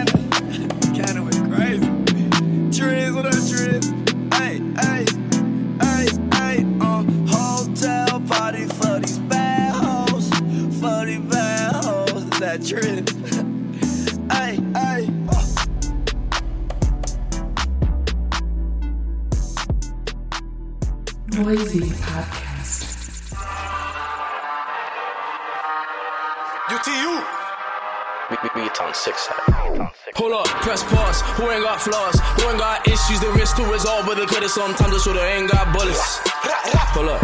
[21.45, 23.29] Noisy Podcast.
[26.73, 27.21] UTU.
[28.57, 29.29] Beat on six
[30.17, 31.21] Hold up, press pause.
[31.37, 32.17] Who ain't got flaws?
[32.41, 35.51] Who ain't got issues they wish to resolve, but they could've sometimes I shoulda ain't
[35.51, 36.25] got bullets.
[36.97, 37.21] Hold up,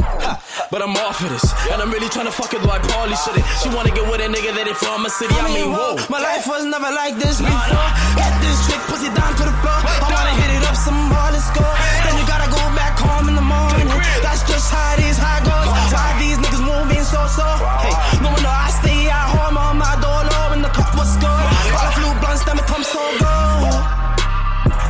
[0.69, 3.17] but I'm off of this, and I'm really trying to fuck it though I probably
[3.25, 3.41] shouldn't.
[3.65, 5.33] She wanna get with a nigga that ain't from a city.
[5.33, 5.97] I mean, whoa.
[6.13, 7.89] My life was never like this before.
[8.21, 9.81] Get this trick, pussy down to the floor.
[9.81, 11.65] I wanna hit it up some more, let's go.
[12.05, 13.89] Then you gotta go back home in the morning.
[14.21, 15.69] That's just how it is, how it goes.
[15.89, 17.47] Why these niggas moving so so?
[17.81, 21.17] Hey, no wonder I stay at home on my door low when the cup was
[21.17, 21.45] good.
[21.73, 23.73] All the flu blunts, them it come so good.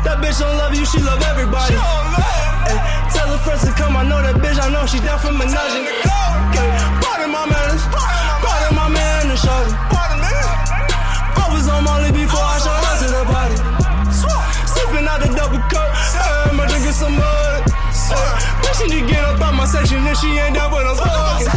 [0.04, 1.74] That bitch don't love you, she love everybody.
[2.68, 2.78] Hey,
[3.16, 5.88] tell her friends to come, I know that bitch, I know she down for menaging.
[6.52, 6.70] Okay,
[7.00, 7.84] pardon my manners,
[8.44, 9.72] pardon my man and shorty.
[11.42, 13.58] I was on Molly before I showed up to the party.
[14.68, 17.51] Sipping out the double cup, hey, I'm drinking some mud.
[18.62, 21.48] Bitch, she get up out my section if she ain't down for no smoking.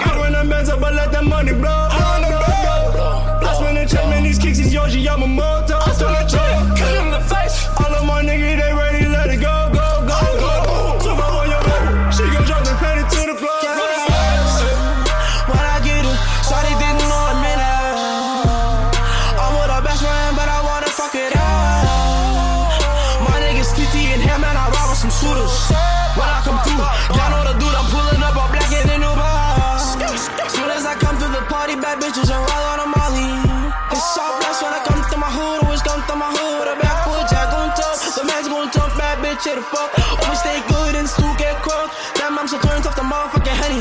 [0.00, 3.48] I run them bands up, I let that money blow, blow, blow, blow.
[3.48, 5.38] I spend the check, man, these kicks is Yohji Yamamoto.
[5.38, 5.57] I spend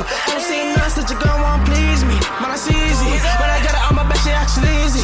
[0.07, 0.23] motherfucking honey.
[0.23, 2.15] I don't see nothing that your girl won't please me.
[2.39, 3.11] Man, I see easy.
[3.39, 5.03] When I get it on my bed, she actually easy.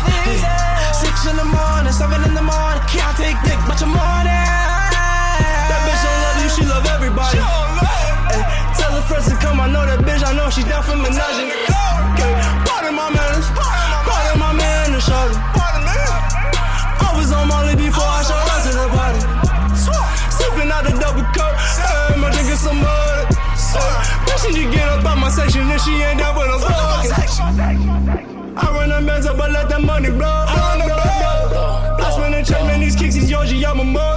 [0.93, 2.83] Six in the morning, seven in the morning.
[2.87, 4.47] Can't take dick, but your morning.
[5.69, 7.39] That bitch don't love you, she love everybody.
[8.31, 8.43] Hey,
[8.79, 11.42] tell her friends to come, I know that bitch, I know she down for menaging.
[24.41, 26.73] She just get up out my section and she ain't down with a fuck.
[28.55, 30.27] I run them bands up, but let that money blow.
[30.27, 32.03] I run them bands.
[32.03, 34.12] I spend a check, man, these kicks is yours, I'm my mug.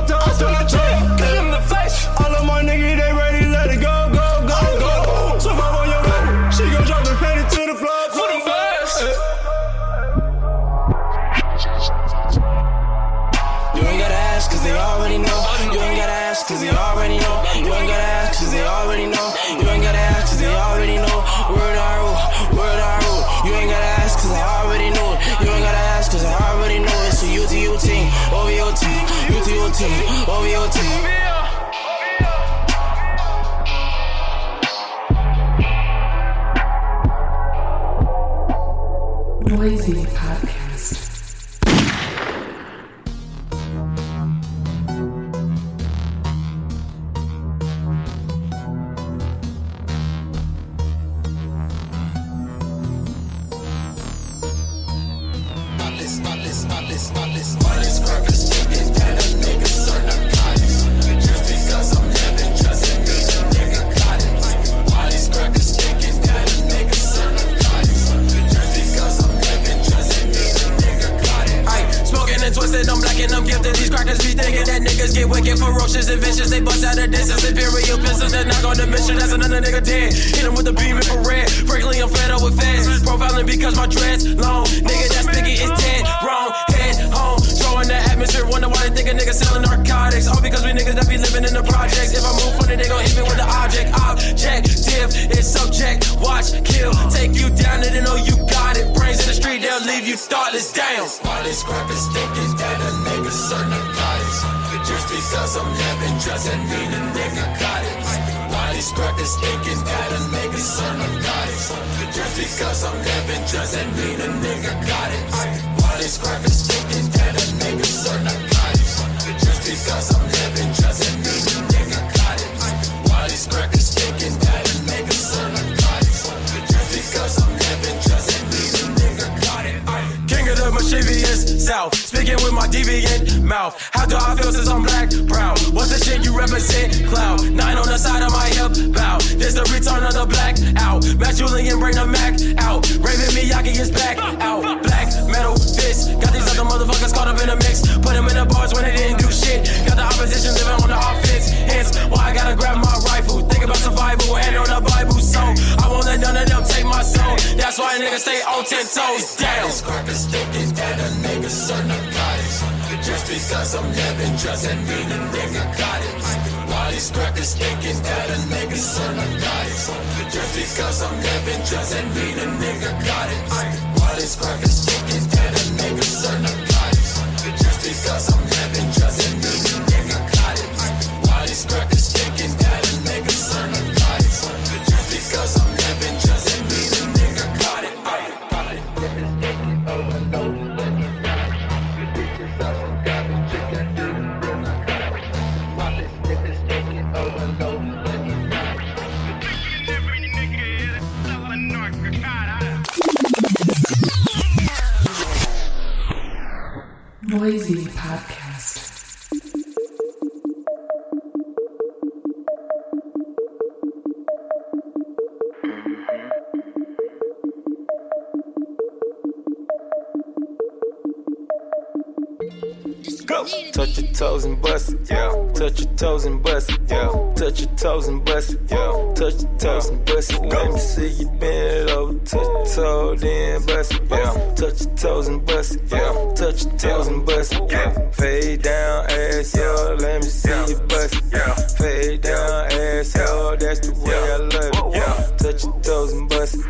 [224.16, 225.28] toes and bust it, yeah.
[225.54, 227.32] Touch your toes and bust it, yeah.
[227.36, 229.12] Touch your toes and bust it, yeah.
[229.14, 230.42] Touch your toes and bust it.
[230.42, 234.54] Let me see you bend over, touch your toe, then bust it, yeah.
[234.54, 236.34] Touch your toes and bust it, yeah.
[236.34, 238.10] Touch your toes and bust it, yeah.
[238.12, 239.96] Fade down, ass, yo.
[240.00, 241.54] Let me see you bust it, yeah.
[241.54, 243.56] Fade down, ass, yo.
[243.56, 245.36] That's the way I love it, yeah.
[245.36, 246.64] Touch your toes and bust it,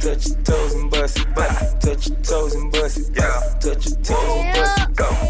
[0.00, 2.77] touch your toes and bust it, touch your toes and bust it.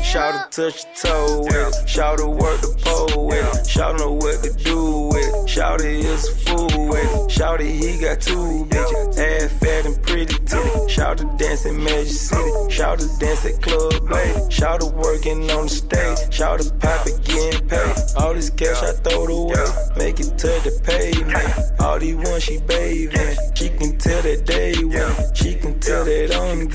[0.09, 1.87] Shout to touch your toe with it.
[1.87, 3.67] Shout to work the pole with it.
[3.67, 5.49] Shout know what to do with it.
[5.51, 7.31] Shout it is a fool with it.
[7.31, 9.19] Shout it, he got two bitches.
[9.19, 10.89] Ass fat and pretty titty.
[10.89, 12.71] Shout to dance in Magic City.
[12.71, 14.51] Shout to dance at Club Blade.
[14.51, 16.33] Shout to working on the stage.
[16.33, 17.97] Shout to pop it getting paid.
[18.17, 19.67] All this cash I throw it away.
[19.99, 21.81] Make it to the pavement.
[21.81, 23.37] All these ones she bathing.
[23.55, 26.67] She can tell that day when, She can tell that I'm.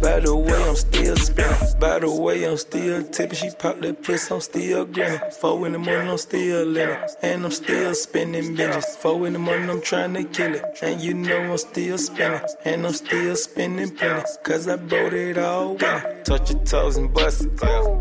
[0.00, 1.78] By the way, I'm still spinning.
[1.78, 2.79] By the way, I'm still
[3.12, 3.36] tipping.
[3.36, 5.20] She pop that puss, I'm still grinning.
[5.40, 6.98] Four in the morning, I'm still living.
[7.22, 8.96] And I'm still spending bitches.
[8.96, 10.64] Four in the morning, I'm trying to kill it.
[10.82, 12.40] And you know I'm still spinning.
[12.64, 14.24] And I'm still spending plenty.
[14.42, 16.24] Cause I brought it all winning.
[16.24, 17.56] Touch your toes and bust it.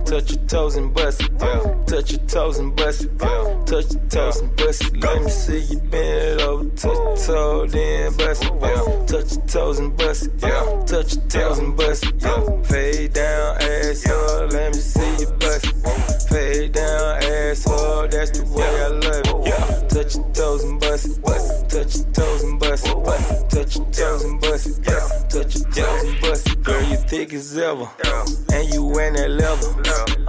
[0.05, 1.39] Touch your toes and bust it.
[1.87, 3.19] Touch your toes and bust it.
[3.19, 4.97] Touch your toes and bust it.
[4.97, 6.69] Let me see you bend it over.
[6.69, 9.07] Touch your toe, then bust it.
[9.07, 10.39] Touch your toes and bust it.
[10.87, 12.65] Touch your toes and bust it.
[12.65, 14.68] Fade down, ass up.
[14.69, 16.29] Let me see you bust it.
[16.29, 18.11] Fade down, ass up.
[18.11, 19.89] That's the way I love it.
[19.89, 21.69] Touch your toes and bust it.
[21.69, 23.49] Touch your toes and bust it.
[23.49, 24.83] Touch your toes and bust it.
[24.85, 26.61] Touch your toes and bust it.
[26.61, 27.89] Girl, you thick as ever.
[28.53, 29.73] And you wearing that leather.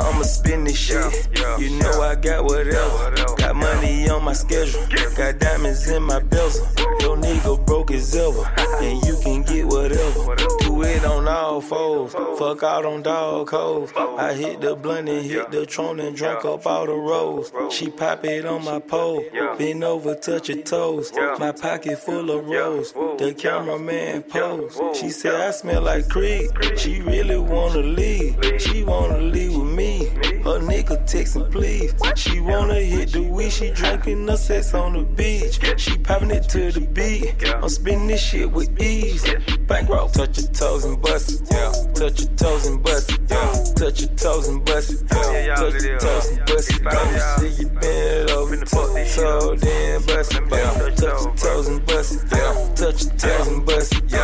[0.00, 1.28] I'ma spin this shit.
[1.60, 3.36] You know I got whatever.
[3.36, 4.80] Got money on my schedule.
[5.18, 6.66] Got diamonds in my bezel.
[7.00, 8.50] Your nigga broke as ever.
[8.80, 10.69] And you can get whatever.
[10.82, 12.12] It on all fours.
[12.38, 13.90] Fuck out on dog hoes.
[13.96, 17.52] I hit the blunt and hit the tron and drunk up all the rolls.
[17.70, 19.24] She pop it on my pole.
[19.58, 21.12] Bend over, touch your toes.
[21.38, 22.92] My pocket full of rolls.
[22.92, 24.80] The cameraman pose.
[24.98, 26.50] She said I smell like Creed.
[26.76, 28.36] She really wanna leave.
[28.58, 30.06] She wanna leave with me.
[30.44, 31.94] Her nigga texting please.
[32.16, 33.52] She wanna hit the weed.
[33.52, 35.60] She drinking the sex on the beach.
[35.78, 37.34] She popping it to the beat.
[37.48, 39.24] I'm spinning this shit with ease.
[39.66, 40.08] Bankroll.
[40.08, 41.40] Touch your toes and bust it.
[41.50, 41.72] Yeah.
[41.94, 43.20] Touch your toes and bust it.
[43.28, 43.64] Yeah.
[43.74, 45.02] Touch your toes and bust it.
[45.10, 45.54] Yeah.
[45.56, 46.84] Touch your toes and bust it.
[46.84, 46.92] Me
[47.38, 48.56] see you bend over.
[48.56, 50.48] Touch your toe, then bust it.
[50.48, 52.22] Touch your toes and bust it.
[52.30, 52.74] Yeah.
[52.76, 54.04] Touch your toes and bust it.
[54.12, 54.19] Yeah.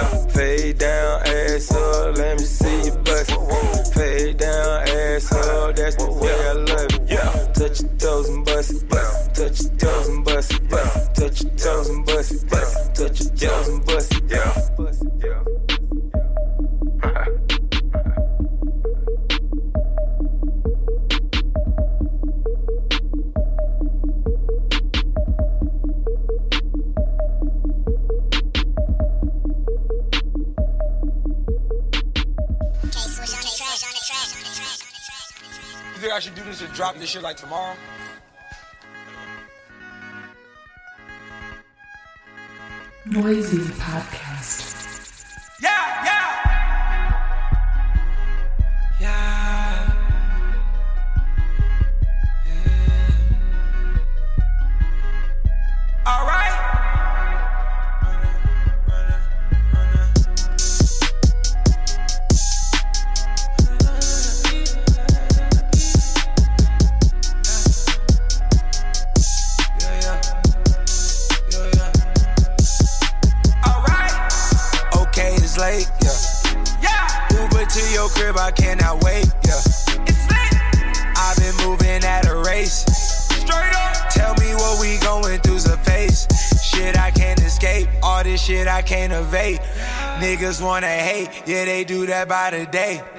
[92.26, 93.15] By the day.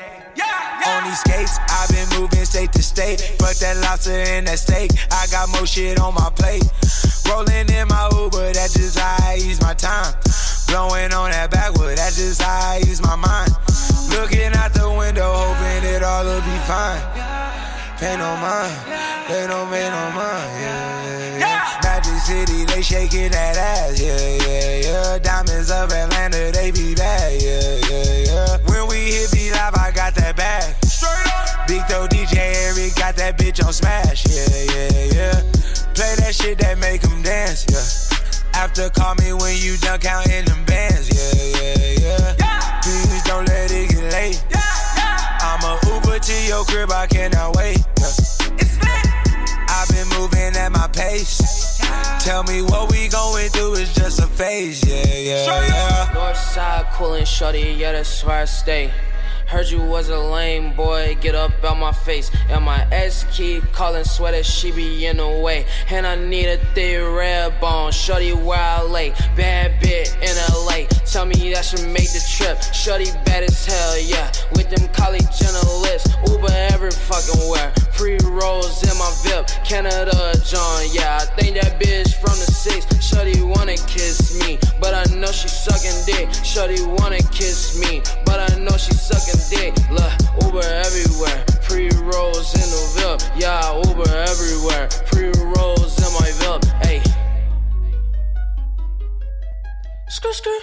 [36.57, 38.61] Shit that make 'em dance, yeah.
[38.61, 42.81] After call me when you done counting them bands, yeah, yeah, yeah.
[42.81, 44.43] Please don't let it get late.
[45.41, 47.79] I'm a Uber to your crib, I cannot wait.
[47.99, 48.11] Yeah.
[49.69, 51.79] I've been moving at my pace.
[52.19, 56.13] Tell me what we going through is just a phase, yeah, yeah, yeah.
[56.13, 58.91] North side coolin' shorty, yeah, that's where I stay.
[59.47, 62.29] Heard you was a lame boy, get up out my face.
[62.49, 65.65] And my ex keep calling, swear that she be in the way.
[65.89, 69.11] And I need a thick red bone, shorty where I lay.
[69.37, 72.61] Bad bit in LA, tell me that should make the trip.
[72.73, 74.31] Shorty bad as hell, yeah.
[74.51, 77.73] With them college journalists, Uber every fucking where.
[77.97, 81.17] Free rolls in my VIP, Canada John, yeah.
[81.19, 82.85] I think that bitch from the six.
[83.03, 86.31] Shorty wanna kiss me, but I know she sucking dick.
[86.45, 89.73] Shorty wanna kiss me, but I know she sucking dick.
[89.89, 90.13] Look,
[90.45, 93.21] Uber everywhere, pre rolls in the VIP.
[93.41, 96.65] Yeah, Uber everywhere, pre rolls in my VIP.
[96.85, 97.01] Hey,
[100.11, 100.59] skr skr.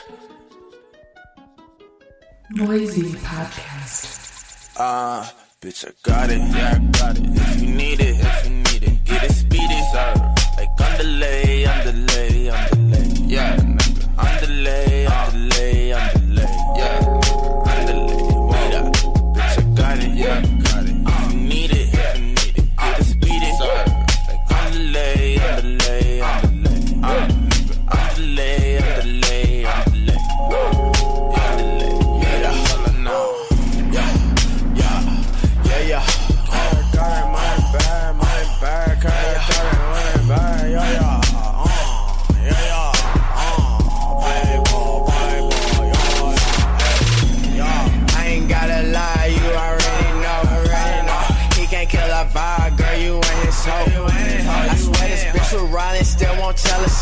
[2.50, 4.70] Noisy Podcast.
[4.76, 5.28] Uh,
[5.64, 7.24] Bitch, I got it, yeah, I got it.
[7.24, 10.12] If you need it, if you need it, get it speedy, sir.
[10.58, 13.62] Like underlay, underlay, underlay, yeah, nigga.
[13.62, 13.63] Underlay,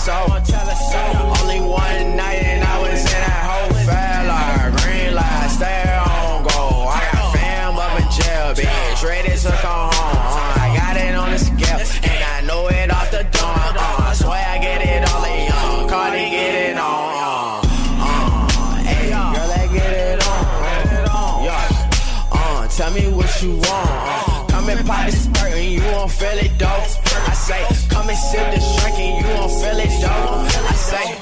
[0.03, 0.27] so.
[1.43, 4.75] Only one night and I was in that whole fella.
[4.83, 6.91] Green light, stay on go.
[6.91, 10.19] I got fam up in jail, bitch, ready to come home.
[10.19, 11.79] Uh, I got it on the scale,
[12.11, 13.77] and I know it off the dome.
[13.79, 15.89] Uh, I swear I get it all in young.
[15.89, 17.13] Cardi get it on.
[17.23, 17.63] Uh,
[18.03, 20.43] uh, girl, I get it on.
[21.07, 21.63] Uh.
[22.33, 23.91] Uh, tell me what you want.
[24.03, 26.67] Uh, come and pop this skirt and you won't feel it, though.
[26.67, 28.82] I say, come and sip this
[30.93, 31.22] say,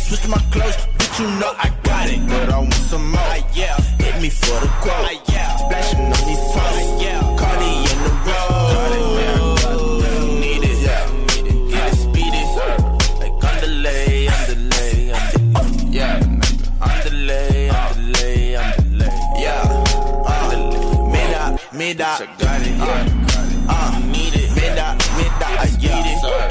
[0.00, 0.76] switch my clothes.
[0.98, 3.20] Bitch, you know I got it, but I want some more.
[3.20, 3.76] Ah, yeah.
[3.98, 5.04] Hit me for the quote.
[5.10, 5.56] Ah, yeah.
[5.56, 6.56] Splashing on these toes.
[6.56, 7.20] Ah, yeah.
[7.40, 8.72] Cardi in the road.
[8.74, 10.40] Cardi, yeah.
[10.42, 11.04] Need it, yeah.
[11.72, 12.42] Get it speedy,
[13.20, 15.90] like underlay, underlay, underlay.
[15.96, 16.66] Yeah, nigga.
[16.88, 19.14] underlay, underlay, underlay.
[19.44, 19.62] Yeah,
[20.32, 21.10] underlay.
[21.12, 22.10] Mira, mira,
[22.40, 23.68] got it, yeah.
[23.68, 24.86] Uh, need it, mira,
[25.16, 26.18] mira, I get it.
[26.22, 26.49] Like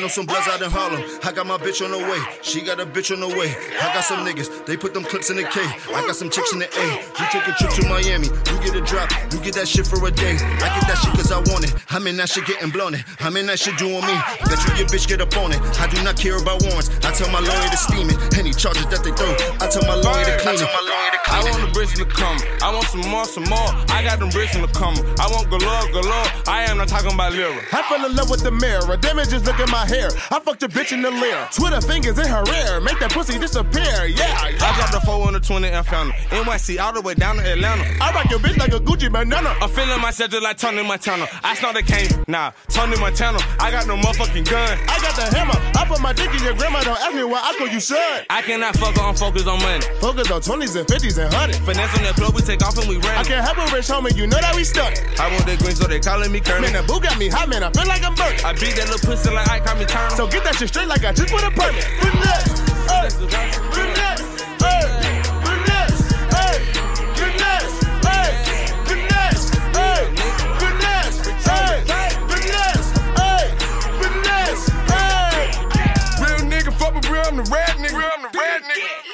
[0.00, 1.02] know some Bloods out in Harlem.
[1.22, 2.20] I got my bitch on the way.
[2.42, 3.54] She got a bitch on the way.
[3.80, 4.64] I got some niggas.
[4.66, 5.60] They put them clips in the K.
[5.94, 6.86] I got some chicks in the A.
[7.18, 8.28] You take a trip to Miami.
[8.28, 9.10] You get a drop.
[9.32, 10.36] You get that shit for a day.
[10.36, 11.74] I get that shit cause I want it.
[11.90, 13.04] I'm in that shit getting blown it.
[13.20, 14.16] I'm in that shit doing me.
[14.48, 15.60] Bet you your bitch get up on it.
[15.80, 16.88] I do not care about warrants.
[17.04, 18.18] I tell my lawyer to steam it.
[18.38, 19.34] Any charges that they throw.
[19.60, 21.09] I tell my lawyer to clean it.
[21.30, 22.38] I want the bricks to come.
[22.62, 23.70] I want some more, some more.
[23.94, 25.00] I got them bricks in the coma.
[25.18, 26.26] I want galore, galore.
[26.46, 27.54] I am not talking about lira.
[27.72, 28.96] I fell in love with the mirror.
[28.96, 30.10] Damn it, just look at my hair.
[30.30, 31.48] I fucked a bitch in the lair.
[31.52, 32.80] Twitter fingers in her ear.
[32.80, 34.06] Make that pussy disappear.
[34.10, 34.66] Yeah, yeah.
[34.66, 36.42] I dropped a 420 and found her.
[36.42, 37.84] NYC all the way down to Atlanta.
[38.00, 39.54] I rock your bitch like a Gucci bandana.
[39.60, 41.28] I'm feeling myself just like Tony Montana.
[41.44, 42.10] I snort the cane.
[42.26, 43.38] Nah, Tony Montana.
[43.60, 44.78] I got no motherfucking gun.
[44.88, 45.54] I got the hammer.
[45.78, 46.80] I put my dick in your grandma.
[46.82, 47.98] Don't ask me why I call you son.
[48.28, 49.02] I cannot fuck her.
[49.02, 49.84] I'm focused on money.
[50.00, 51.56] Focus on 20s and 50s and hundred.
[51.56, 53.18] Finesse on that club, we take off and we ran.
[53.18, 54.96] I can't have a rich homie, you know that we stuck.
[55.20, 56.72] I want that green, so they calling me Kermit.
[56.72, 58.40] Man, that boo got me hot, man, I feel like I'm burning.
[58.44, 60.16] I beat that little pussy like I call me Turner.
[60.16, 61.84] So get that shit straight like I just put a permit.
[62.00, 63.08] Finesse, hey,
[63.76, 64.24] finesse,
[64.64, 64.88] hey,
[65.44, 66.00] finesse,
[66.32, 66.56] hey,
[67.12, 68.32] finesse, hey,
[68.88, 70.08] finesse, hey,
[70.56, 71.76] finesse, hey,
[72.32, 72.88] finesse,
[73.20, 73.44] hey,
[74.00, 75.52] finesse, hey.
[76.24, 77.92] Real nigga, fuck with real, I'm the red nigga.
[77.92, 79.09] Real, I'm the red nigga.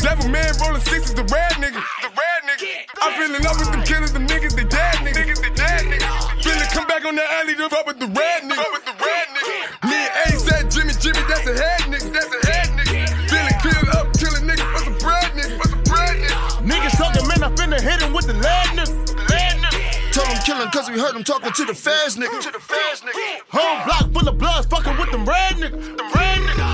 [0.00, 1.76] Devil man rolling sixes, the red nigga.
[1.76, 2.88] The red nigga.
[3.04, 5.44] I'm feeling up with them killers, them niggas, they dead niggas.
[5.44, 6.42] They dead niggas.
[6.42, 8.56] Feeling come back on that alley, to fuck with the red nigga.
[8.56, 9.52] Fuck with the red nigga.
[9.84, 12.08] Me and Ace said Jimmy, Jimmy, that's a head nigga.
[12.16, 13.12] That's a head nigga.
[13.28, 15.56] Feeling killed up, killing niggas for some bread nigga.
[15.60, 16.36] For some bread nigga.
[16.64, 18.96] Niggas talking, man, I finna hit him with the lead nigga.
[19.28, 20.12] Lead nigga.
[20.16, 22.40] Told him kill him cause we heard him talking to the fast nigga.
[22.40, 23.44] To the fast nigga.
[23.52, 25.96] Whole block full of bloods, fucking with them red niggas.
[25.96, 26.69] Them red niggas.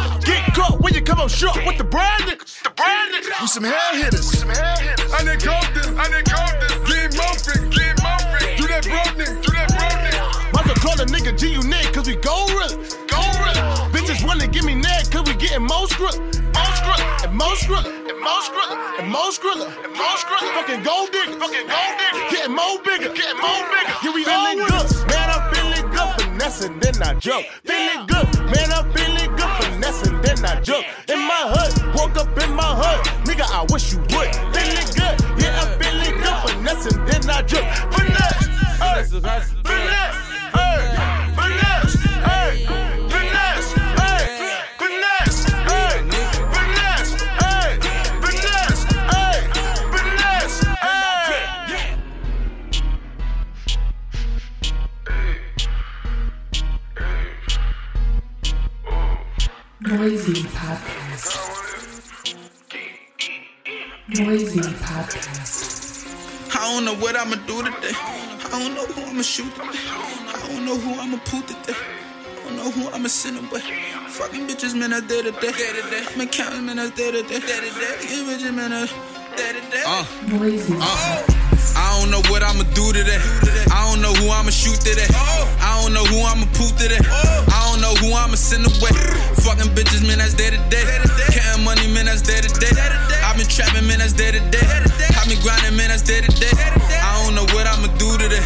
[0.70, 2.62] Get when you come up short with the bread niggas.
[2.62, 3.40] The niggas.
[3.40, 4.30] We some hair hitters.
[4.30, 5.12] We some hair hitters.
[5.12, 6.74] I done called this, I done called this.
[6.86, 8.56] Get Murphy, get Murphy.
[8.56, 10.52] Do that bro nigga, do that bro nigga.
[10.52, 12.74] Might as well call a nigga G Unit cause we go real.
[13.06, 13.62] Go real.
[13.94, 16.14] Bitches wanna give me neck cause we getting most grip.
[16.56, 17.01] Most grip.
[17.24, 17.84] And most grip.
[17.84, 18.70] And most grip.
[18.98, 19.59] And most grip.
[19.60, 20.40] And most grip.
[20.56, 21.38] Fucking gold digger.
[21.38, 22.22] Fucking gold digger.
[22.30, 23.10] Getting more bigger.
[23.12, 23.94] Getting more bigger.
[24.02, 24.86] Here we feeling good.
[25.09, 26.12] Man, I'm feeling good.
[26.20, 27.44] Finessing, then I joke.
[27.64, 28.26] Feeling good.
[28.51, 29.15] Man, I'm feeling
[30.26, 30.84] then I joke.
[31.08, 31.94] In my hood.
[31.94, 33.00] Woke up in my hood.
[33.26, 34.30] Nigga, I wish you would.
[34.54, 35.16] Feeling good.
[35.38, 36.38] Yeah, I'm feeling good.
[36.50, 37.66] Finessing, then I joke.
[37.94, 38.46] Finesse.
[39.10, 39.52] Finesse.
[40.54, 40.80] Hey.
[41.36, 41.85] Finesse.
[59.86, 61.36] Noisy Podcast.
[64.08, 66.56] Noisy Podcast.
[66.56, 67.94] I don't know what I'ma do today.
[67.94, 69.78] I don't know who I'ma shoot today.
[69.78, 71.78] I don't know who I'ma put today.
[71.78, 73.60] I don't know who I'ma send away.
[74.08, 75.52] Fucking bitches, man, I did it day.
[75.54, 77.38] I've been counting, man, I did it day.
[77.38, 79.15] Fucking man, I.
[79.36, 80.00] Uh,
[80.80, 81.20] uh.
[81.76, 83.20] I don't know what I'ma do today.
[83.68, 85.04] I don't know who I'ma shoot today.
[85.12, 86.96] I don't know who I'ma poop today.
[87.04, 88.96] I don't know who I'ma send away.
[89.44, 90.88] Fucking bitches, man, that's day to day.
[91.36, 92.72] Counting money, man, that's day to day.
[93.28, 94.64] I've been trapping, man, that's day to day.
[95.20, 96.56] I've been grinding, man, that's day to day.
[96.96, 98.40] I don't know what I'ma do today.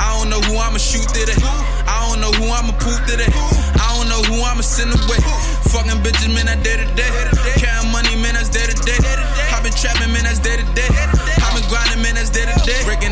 [0.00, 1.36] I don't know who I'ma shoot today.
[1.84, 3.28] I don't know who I'ma poop today.
[3.76, 5.20] I don't know who I'ma send away.
[5.68, 7.39] Fucking bitches, man, that's day to day.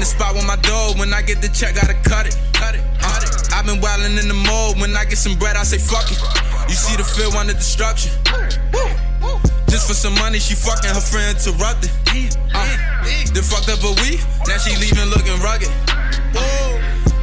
[0.09, 0.99] Spot with my dog.
[0.99, 2.37] When I get the check, gotta cut it.
[2.57, 2.83] Cut it.
[3.05, 3.21] Uh,
[3.53, 4.81] I've been wildin' in the mode.
[4.81, 6.19] When I get some bread, I say fuck it.
[6.69, 8.13] You see the field the destruction.
[9.69, 11.93] Just for some money, she fucking her friend interrupted.
[12.57, 12.65] Uh,
[13.05, 15.69] then fucked up a week, now she leaving looking rugged.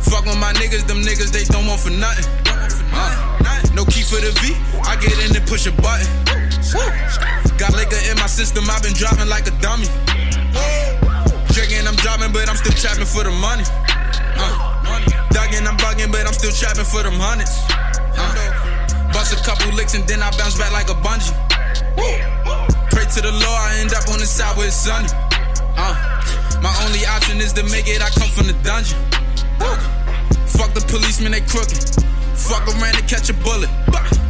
[0.05, 2.25] Fuck with my niggas, them niggas they don't want for nothing.
[2.93, 4.53] Uh, no key for the V,
[4.85, 6.05] I get in and push a button.
[7.57, 9.89] Got liquor in my system, I've been driving like a dummy.
[12.05, 13.65] Drinking, but I'm still trapping for the money.
[14.37, 14.53] Uh,
[15.33, 17.49] Dugging, I'm bugging, but I'm still trapping for them hundreds.
[18.13, 21.33] Uh, bust a couple licks and then I bounce back like a bungee.
[22.93, 25.09] Pray to the Lord, I end up on the side where it's sunny.
[25.73, 25.97] Uh,
[26.61, 29.01] my only option is to make it, I come from the dungeon.
[30.53, 32.05] Fuck the policemen, they crooked.
[32.35, 33.71] Fuck around and catch a bullet.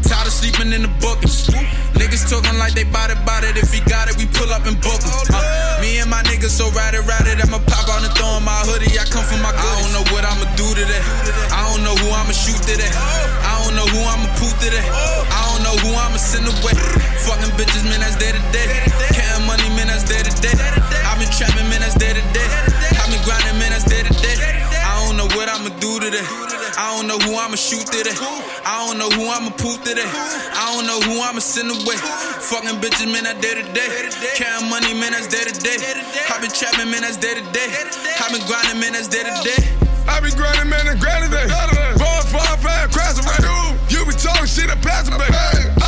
[0.06, 1.50] Tired of sleeping in the bookings.
[1.98, 3.58] Niggas talking like they bout it, bout it.
[3.58, 5.12] If he got it, we pull up and book him.
[5.34, 5.42] Uh,
[5.82, 7.42] me and my niggas so ride it, ride it.
[7.42, 8.94] I'ma pop out and throw on my hoodie.
[9.00, 9.66] I come from my goodies.
[9.66, 11.02] I don't know what I'ma do today.
[11.50, 12.92] I don't know who I'ma shoot today.
[12.94, 14.86] I don't know who I'ma poop today.
[14.86, 16.78] I don't know who I'ma send away.
[17.26, 18.70] Fucking bitches, man, that's day to day.
[19.18, 20.54] Counting money, man, that's day to day.
[21.10, 22.48] I've been trapping, man, that's day to day.
[23.02, 24.38] I've been grinding, man, that's day to day.
[24.86, 26.55] I don't know what I'ma do today.
[26.78, 28.12] I don't know who I'ma shoot today.
[28.66, 30.04] I don't know who I'ma poop today.
[30.04, 31.96] I don't know who I'ma send away.
[31.96, 34.12] Fucking bitches, man, that day to day.
[34.36, 35.80] Counting money, man, that's day to day.
[36.28, 37.70] I've been trapping, man, that's day to day.
[38.20, 39.86] I've been grinding, man, that's day to day.
[40.08, 41.50] I be grinding, man, and grinding day.
[41.50, 41.98] Eh.
[41.98, 43.42] Born far fast, crash away.
[43.90, 45.26] You be talking shit, I pass away.
[45.82, 45.85] I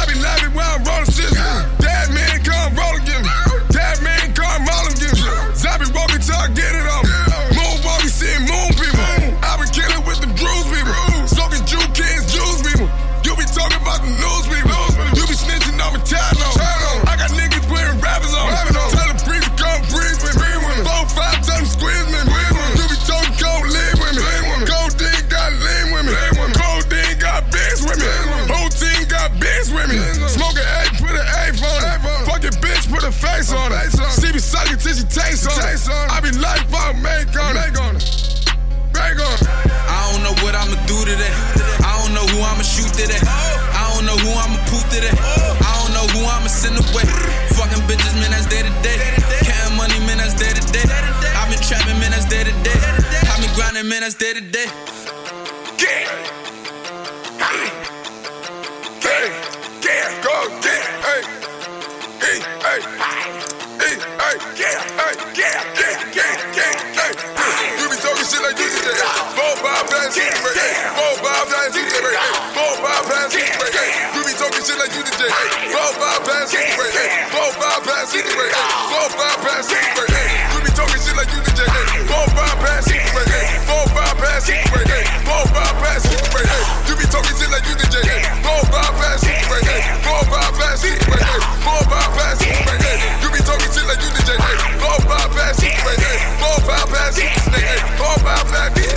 [70.11, 70.55] six, eight.
[70.55, 70.73] Hey.
[70.95, 71.91] Four, five, eight.
[71.91, 72.15] Hey.
[72.55, 73.51] Four, five, eight.
[73.59, 73.89] Hey.
[74.15, 75.19] You be talking shit like you did.
[75.19, 75.71] Hey.
[75.73, 76.71] Four, five, eight.
[76.77, 77.09] Hey.
[77.31, 78.23] Four, five, eight.
[78.23, 78.51] Hey.
[78.87, 79.97] Four, five, eight.
[79.97, 80.27] Hey.
[80.53, 81.59] You be talking shit like you did.
[81.59, 82.07] Hey.
[82.07, 82.55] Four, five,
[82.87, 83.03] eight.
[83.03, 83.45] Hey.
[83.67, 84.67] Four, five, eight.
[84.87, 85.03] Hey.
[85.27, 86.07] Four, five, eight.
[86.07, 86.63] Hey.
[86.87, 87.91] You be talking shit like you did.
[87.91, 88.21] Hey.
[88.45, 89.43] Four, five, eight.
[89.65, 89.81] Hey.
[90.05, 90.55] Four, five,
[90.87, 91.03] eight.
[91.03, 91.39] Hey.
[91.65, 92.63] Four, five, eight.
[92.79, 92.97] Hey.
[93.21, 94.39] You be talking shit like you did.
[94.39, 94.55] Hey.
[94.79, 95.75] Four, five, eight.
[95.75, 96.17] Hey.
[96.39, 97.35] Four, five, eight.
[97.51, 97.79] Hey.
[97.99, 98.87] Four, five, eight.
[98.87, 98.96] Hey.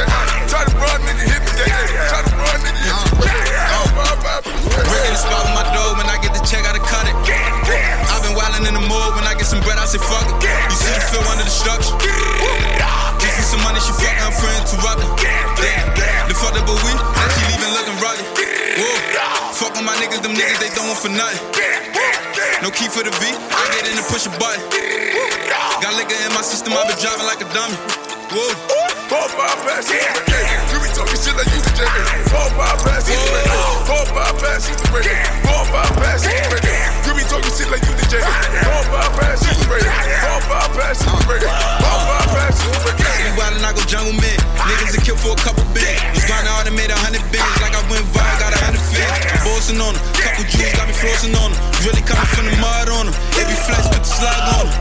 [0.00, 1.76] You you to to
[5.04, 5.64] in the spot with my
[6.08, 7.12] I get the check, gotta cut it.
[8.08, 10.40] I've been wildin' in the mode, when I get some bread, I say fuck it.
[10.40, 11.92] You see the feel under structure.
[12.00, 15.04] Give me some money, she fuck her friend interrupted.
[15.60, 18.24] Damn, the fucked up but we, she leaving looking rugged.
[19.52, 21.44] Fuck with my niggas, them niggas, they throwin' for nothing.
[22.64, 24.64] No key for the V, I get in and push a button.
[25.84, 28.09] Got liquor in my system, I been driving like a dummy.
[28.30, 28.46] Whoa.
[29.10, 29.90] Four, five, pass.
[29.90, 30.06] Hey.
[30.70, 31.82] You be talking shit like you the J.
[32.30, 33.18] Four, five, pass, eight.
[33.90, 35.18] Four, five, pass, six, eight.
[35.42, 37.10] Four, five, pass, six, eight.
[37.10, 38.22] You be talking shit like you the J.
[38.22, 39.82] Four, five, pass, six, eight.
[40.22, 41.42] Four, five, pass, six, eight.
[41.82, 43.18] Four, five, pass, six, eight.
[43.18, 44.38] We wildin', I go jungle man.
[44.62, 45.98] Niggas that kill for a couple bins.
[46.14, 47.50] Was grinding hard and made a hundred bins.
[47.58, 49.10] Like I went viral, got a hundred fins.
[49.42, 50.02] Bossing on them.
[50.22, 51.58] Couple Jews got me flossing on them.
[51.82, 53.14] Really coming from the mud on them.
[53.42, 54.78] Every flex, put the slug on them.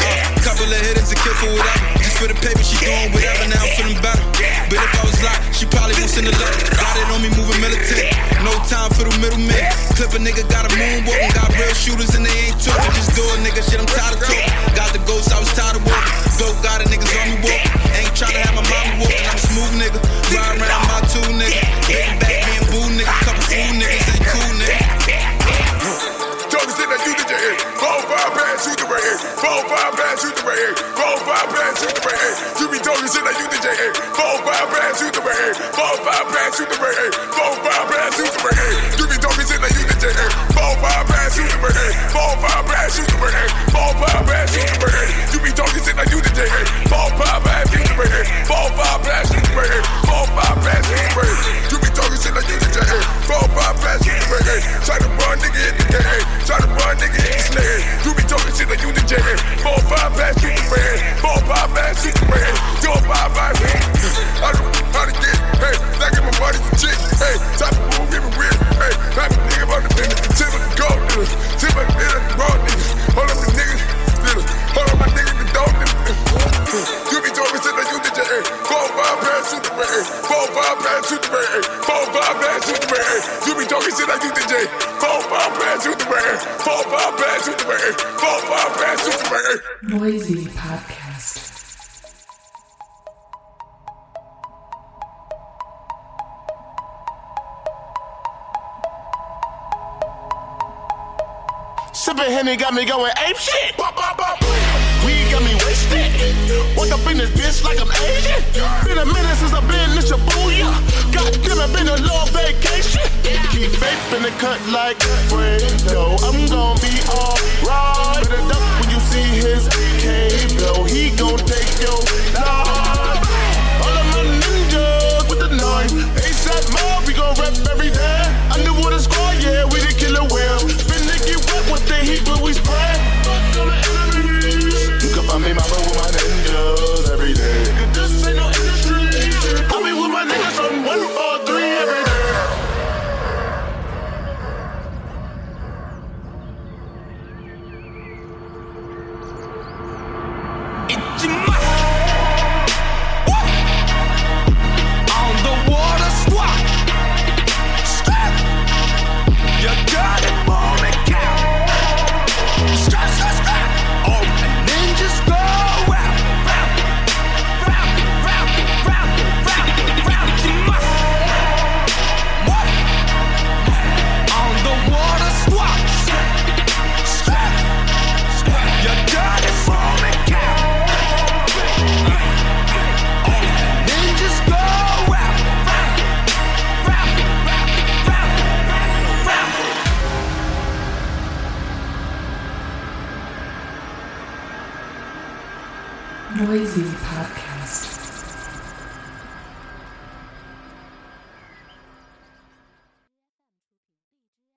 [0.00, 2.05] Uh, couple of hitters to kill for whatever.
[2.16, 3.44] For the paper, she doing whatever.
[3.44, 4.24] Now I'm feeling better.
[4.72, 6.72] But if I was locked, she probably won't send a letter.
[6.72, 8.08] Got it on me moving militant.
[8.40, 9.52] No time for the middleman.
[10.00, 11.34] Clip a nigga, got a moonwalk.
[11.36, 12.92] Got real shooters and they ain't talking.
[12.96, 13.60] Just do it, nigga.
[13.60, 14.48] Shit, I'm tired of talking.
[14.72, 16.25] Got the ghost, I was tired of walking.